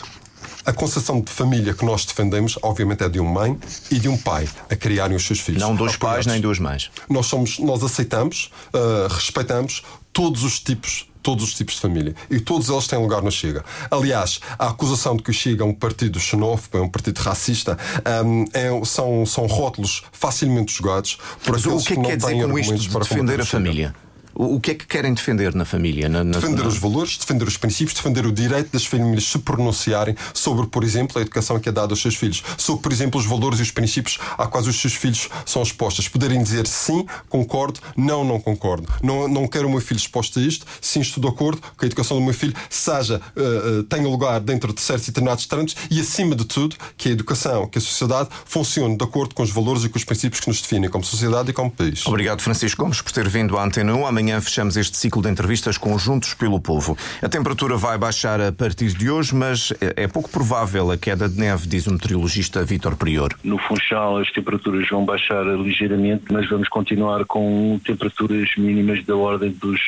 A 0.67 0.73
concepção 0.73 1.21
de 1.21 1.31
família 1.31 1.73
que 1.73 1.85
nós 1.85 2.03
defendemos, 2.03 2.59
obviamente, 2.61 3.01
é 3.01 3.07
de 3.07 3.21
uma 3.21 3.31
mãe 3.31 3.57
e 3.89 3.97
de 3.97 4.09
um 4.09 4.17
pai 4.17 4.49
a 4.69 4.75
criarem 4.75 5.15
os 5.15 5.25
seus 5.25 5.39
filhos. 5.39 5.61
Não 5.61 5.73
dois 5.73 5.95
pais 5.95 6.25
nem 6.25 6.41
duas 6.41 6.59
mães. 6.59 6.91
Nós 7.09 7.27
somos, 7.27 7.57
nós 7.57 7.81
aceitamos, 7.81 8.51
uh, 8.73 9.07
respeitamos 9.09 9.81
todos 10.11 10.43
os 10.43 10.59
tipos 10.59 11.07
todos 11.23 11.43
os 11.43 11.53
tipos 11.53 11.75
de 11.75 11.81
família. 11.81 12.15
E 12.29 12.39
todos 12.39 12.69
eles 12.69 12.87
têm 12.87 12.97
lugar 12.99 13.21
no 13.21 13.29
Chega. 13.29 13.65
Aliás, 13.91 14.39
a 14.57 14.67
acusação 14.67 15.15
de 15.17 15.23
que 15.23 15.29
o 15.29 15.33
Chega 15.33 15.61
é 15.61 15.65
um 15.65 15.73
partido 15.73 16.19
xenófobo, 16.21 16.77
é 16.77 16.81
um 16.81 16.87
partido 16.87 17.17
racista, 17.19 17.77
um, 18.25 18.45
é, 18.53 18.85
são, 18.85 19.25
são 19.25 19.45
rótulos 19.45 20.03
facilmente 20.13 20.73
jogados 20.73 21.17
por 21.43 21.51
Mas 21.53 21.65
aqueles 21.65 21.83
o 21.83 21.85
que 21.85 21.93
é 21.93 21.95
que, 21.95 22.01
que 22.01 22.01
não 22.01 22.09
quer 22.09 22.17
dizer 22.17 22.49
com 22.49 22.59
isto 22.59 22.75
de 22.77 22.89
para 22.89 22.99
defender 23.01 23.41
a 23.41 23.45
combater 23.45 23.93
o 24.39 24.59
que 24.59 24.71
é 24.71 24.75
que 24.75 24.85
querem 24.85 25.13
defender 25.13 25.55
na 25.55 25.65
família? 25.65 26.07
Na, 26.07 26.23
na... 26.23 26.39
Defender 26.39 26.65
os 26.65 26.77
valores, 26.77 27.17
defender 27.17 27.47
os 27.47 27.57
princípios, 27.57 27.95
defender 27.95 28.25
o 28.25 28.31
direito 28.31 28.71
das 28.71 28.85
famílias 28.85 29.23
se 29.25 29.39
pronunciarem 29.39 30.15
sobre, 30.33 30.67
por 30.67 30.83
exemplo, 30.83 31.17
a 31.17 31.21
educação 31.21 31.59
que 31.59 31.67
é 31.67 31.71
dada 31.71 31.93
aos 31.93 32.01
seus 32.01 32.15
filhos, 32.15 32.43
sobre, 32.55 32.83
por 32.83 32.91
exemplo, 32.91 33.19
os 33.19 33.25
valores 33.25 33.59
e 33.59 33.63
os 33.63 33.71
princípios 33.71 34.19
a 34.37 34.45
quais 34.45 34.67
os 34.67 34.79
seus 34.79 34.93
filhos 34.93 35.27
são 35.43 35.63
expostos. 35.63 36.07
Poderem 36.07 36.41
dizer 36.43 36.67
sim, 36.67 37.05
concordo, 37.27 37.79
não, 37.95 38.23
não 38.23 38.39
concordo. 38.39 38.87
Não, 39.01 39.27
não 39.27 39.47
quero 39.47 39.67
o 39.67 39.71
meu 39.71 39.81
filho 39.81 39.97
exposto 39.97 40.37
a 40.37 40.41
isto, 40.41 40.67
sim, 40.79 40.99
estou 40.99 41.21
de 41.21 41.29
acordo 41.29 41.61
que 41.77 41.85
a 41.85 41.87
educação 41.87 42.17
do 42.17 42.23
meu 42.23 42.33
filho 42.33 42.53
seja, 42.69 43.19
uh, 43.35 43.79
uh, 43.79 43.83
tenha 43.83 44.07
lugar 44.07 44.39
dentro 44.39 44.71
de 44.71 44.81
certos 44.81 45.07
e 45.07 45.11
determinados 45.11 45.47
trâmites 45.47 45.75
e, 45.89 45.99
acima 45.99 46.35
de 46.35 46.45
tudo, 46.45 46.75
que 46.95 47.09
a 47.09 47.11
educação, 47.11 47.67
que 47.67 47.79
a 47.79 47.81
sociedade 47.81 48.29
funcione 48.45 48.97
de 48.97 49.03
acordo 49.03 49.33
com 49.33 49.41
os 49.41 49.49
valores 49.49 49.83
e 49.83 49.89
com 49.89 49.97
os 49.97 50.03
princípios 50.03 50.39
que 50.39 50.47
nos 50.47 50.61
definem 50.61 50.89
como 50.89 51.03
sociedade 51.03 51.49
e 51.49 51.53
como 51.53 51.71
país. 51.71 52.05
Obrigado, 52.05 52.41
Francisco 52.41 52.83
Gomes, 52.83 53.01
por 53.01 53.11
ter 53.11 53.27
vindo 53.27 53.57
à 53.57 53.63
Antena 53.63 53.95
1. 53.95 54.05
Amanhã 54.05 54.26
fechamos 54.41 54.77
este 54.77 54.97
ciclo 54.97 55.21
de 55.21 55.29
entrevistas 55.29 55.77
conjuntos 55.77 56.33
pelo 56.33 56.59
povo. 56.59 56.97
A 57.21 57.29
temperatura 57.29 57.77
vai 57.77 57.97
baixar 57.97 58.39
a 58.41 58.51
partir 58.51 58.89
de 58.89 59.09
hoje, 59.09 59.33
mas 59.33 59.73
é 59.79 60.07
pouco 60.07 60.29
provável 60.29 60.91
a 60.91 60.97
queda 60.97 61.27
de 61.27 61.39
neve, 61.39 61.67
diz 61.67 61.87
o 61.87 61.93
meteorologista 61.93 62.63
Vítor 62.63 62.95
Prior. 62.95 63.29
No 63.43 63.57
Funchal 63.57 64.17
as 64.17 64.31
temperaturas 64.31 64.87
vão 64.89 65.05
baixar 65.05 65.43
ligeiramente, 65.45 66.25
mas 66.31 66.49
vamos 66.49 66.67
continuar 66.67 67.25
com 67.25 67.79
temperaturas 67.83 68.49
mínimas 68.57 69.03
da 69.05 69.15
ordem 69.15 69.51
dos 69.51 69.81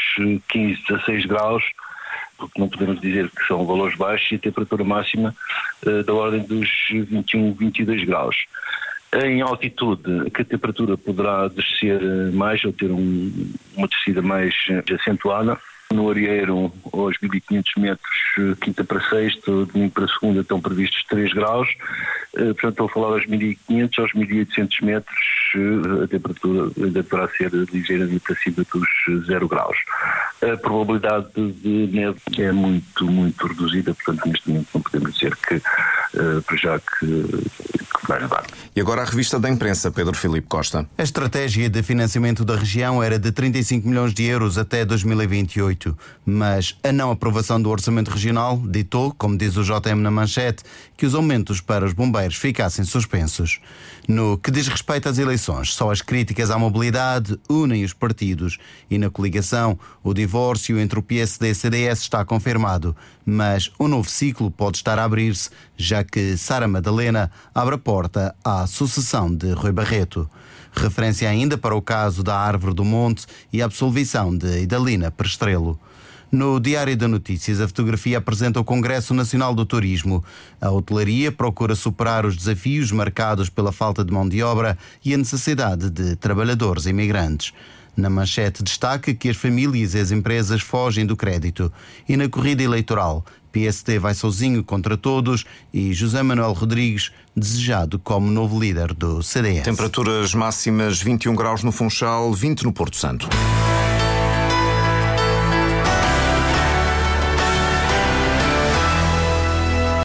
15, 0.48 0.82
16 0.88 1.26
graus 1.26 1.64
porque 2.40 2.60
não 2.60 2.70
podemos 2.70 3.02
dizer 3.02 3.30
que 3.30 3.46
são 3.46 3.66
valores 3.66 3.98
baixos, 3.98 4.32
e 4.32 4.36
a 4.36 4.40
temperatura 4.40 4.84
máxima 4.84 5.36
uh, 5.86 6.04
da 6.04 6.14
ordem 6.14 6.42
dos 6.42 6.70
21, 6.90 7.54
22 7.54 8.06
graus. 8.06 8.36
Em 9.12 9.42
altitude, 9.42 10.30
que 10.30 10.44
a 10.44 10.46
temperatura 10.46 10.96
poderá 10.96 11.48
descer 11.48 12.00
mais 12.32 12.64
ou 12.64 12.72
ter 12.72 12.92
um, 12.92 13.52
uma 13.76 13.88
descida 13.88 14.22
mais 14.22 14.54
acentuada. 14.94 15.58
No 15.92 16.08
Arieiro, 16.12 16.72
aos 16.94 17.16
1500 17.20 17.74
metros, 17.78 18.16
quinta 18.62 18.84
para 18.84 19.02
sexta, 19.10 19.52
domingo 19.66 19.92
para 19.92 20.08
segunda, 20.08 20.42
estão 20.42 20.62
previstos 20.62 21.04
3 21.10 21.34
graus. 21.34 21.68
Portanto, 22.32 22.70
estou 22.70 22.86
a 22.86 22.90
falar 22.90 23.08
aos 23.08 23.26
1500, 23.26 23.98
aos 23.98 24.14
1800 24.14 24.80
metros, 24.82 25.18
a 26.04 26.08
temperatura 26.08 26.72
ainda 26.78 27.04
poderá 27.04 27.28
ser 27.30 27.52
ligeiramente 27.74 28.32
acima 28.32 28.64
dos 28.72 29.26
0 29.26 29.48
graus. 29.48 29.78
A 30.44 30.56
probabilidade 30.58 31.28
de 31.34 31.88
neve 31.88 32.20
é 32.38 32.52
muito, 32.52 33.06
muito 33.06 33.48
reduzida, 33.48 33.92
portanto, 33.96 34.28
neste 34.28 34.48
momento 34.48 34.68
não 34.76 34.82
podemos 34.84 35.14
dizer 35.16 35.36
que, 35.38 35.60
para 36.46 36.56
já, 36.56 36.80
que, 36.80 37.26
nevar. 38.18 38.46
E 38.74 38.80
agora 38.80 39.02
a 39.02 39.06
revista 39.06 39.38
da 39.38 39.50
imprensa, 39.50 39.92
Pedro 39.92 40.16
Filipe 40.16 40.48
Costa. 40.48 40.88
A 40.98 41.04
estratégia 41.04 41.70
de 41.70 41.84
financiamento 41.84 42.46
da 42.46 42.56
região 42.56 43.04
era 43.04 43.20
de 43.20 43.30
35 43.30 43.88
milhões 43.88 44.14
de 44.14 44.24
euros 44.24 44.58
até 44.58 44.86
2028, 44.86 45.98
mas 46.26 46.78
a 46.82 46.92
não 46.94 47.12
aprovação 47.12 47.62
do 47.62 47.70
orçamento 47.70 48.10
regional 48.10 48.58
ditou, 48.66 49.14
como 49.14 49.38
diz 49.38 49.58
o 49.58 49.64
JM 49.64 50.00
na 50.00 50.10
manchete, 50.10 50.64
que 50.96 51.06
os 51.06 51.14
aumentos 51.14 51.60
para 51.60 51.86
os 51.86 51.92
bombeiros 51.92 52.38
ficassem 52.38 52.86
suspensos. 52.86 53.60
No 54.08 54.38
que 54.38 54.50
diz 54.50 54.68
respeito 54.68 55.10
às 55.10 55.18
eleições, 55.18 55.74
só 55.74 55.92
as 55.92 56.02
críticas 56.02 56.50
à 56.50 56.58
mobilidade 56.58 57.38
unem 57.50 57.84
os 57.84 57.94
partidos 57.94 58.58
e 58.90 58.98
na 58.98 59.10
coligação 59.10 59.78
o 60.04 60.14
divórcio 60.14 60.80
entre 60.80 60.98
o 60.98 61.04
PSD 61.04 61.50
e 61.50 61.52
o 61.52 61.56
CDS 61.56 62.00
está 62.00 62.24
confirmado, 62.24 62.96
mas 63.26 63.72
o 63.78 63.88
novo 63.88 64.10
ciclo 64.10 64.50
pode 64.50 64.78
estar 64.78 64.98
a 64.98 65.04
abrir-se, 65.04 65.50
já 65.78 66.04
que 66.04 66.38
Sara 66.38 66.68
Madalena 66.68 67.30
abre 67.54 67.76
a 67.76 67.78
porta 67.78 67.99
à 68.44 68.68
sucessão 68.68 69.34
de 69.34 69.52
Rui 69.52 69.72
Barreto. 69.72 70.30
Referência 70.72 71.28
ainda 71.28 71.58
para 71.58 71.76
o 71.76 71.82
caso 71.82 72.24
da 72.24 72.38
Árvore 72.38 72.76
do 72.76 72.86
Monte 72.86 73.26
e 73.52 73.62
a 73.62 73.66
absolvição 73.66 74.38
de 74.38 74.62
Idalina 74.62 75.10
Prestrelo. 75.10 75.80
No 76.32 76.60
Diário 76.60 76.96
da 76.96 77.08
Notícias, 77.08 77.60
a 77.60 77.68
fotografia 77.68 78.20
apresenta 78.20 78.60
o 78.60 78.64
Congresso 78.64 79.16
Nacional 79.16 79.56
do 79.56 79.66
Turismo. 79.66 80.24
A 80.62 80.70
hotelaria 80.70 81.32
procura 81.32 81.74
superar 81.74 82.24
os 82.24 82.38
desafios 82.38 82.92
marcados 82.92 83.50
pela 83.50 83.72
falta 83.72 84.06
de 84.06 84.14
mão 84.14 84.30
de 84.30 84.44
obra 84.44 84.78
e 85.04 85.12
a 85.12 85.18
necessidade 85.18 85.90
de 85.90 86.16
trabalhadores 86.16 86.86
imigrantes. 86.86 87.52
Na 87.96 88.10
manchete 88.10 88.64
destaca 88.64 89.14
que 89.14 89.30
as 89.30 89.38
famílias 89.38 89.94
e 89.94 90.00
as 90.00 90.12
empresas 90.12 90.62
fogem 90.62 91.06
do 91.06 91.18
crédito. 91.18 91.72
E 92.08 92.16
na 92.16 92.30
corrida 92.30 92.64
eleitoral, 92.64 93.26
PSD 93.52 94.00
vai 94.00 94.14
sozinho 94.14 94.64
contra 94.64 94.96
todos 94.96 95.46
e 95.74 95.94
José 95.94 96.22
Manuel 96.22 96.54
Rodrigues 96.54 97.12
desejado 97.36 98.00
como 98.00 98.30
novo 98.30 98.60
líder 98.60 98.94
do 98.94 99.24
CDS. 99.24 99.64
Temperaturas 99.64 100.34
máximas 100.34 101.02
21 101.02 101.36
graus 101.36 101.64
no 101.64 101.72
Funchal, 101.72 102.34
20 102.34 102.64
no 102.64 102.74
Porto 102.74 102.98
Santo. 102.98 103.28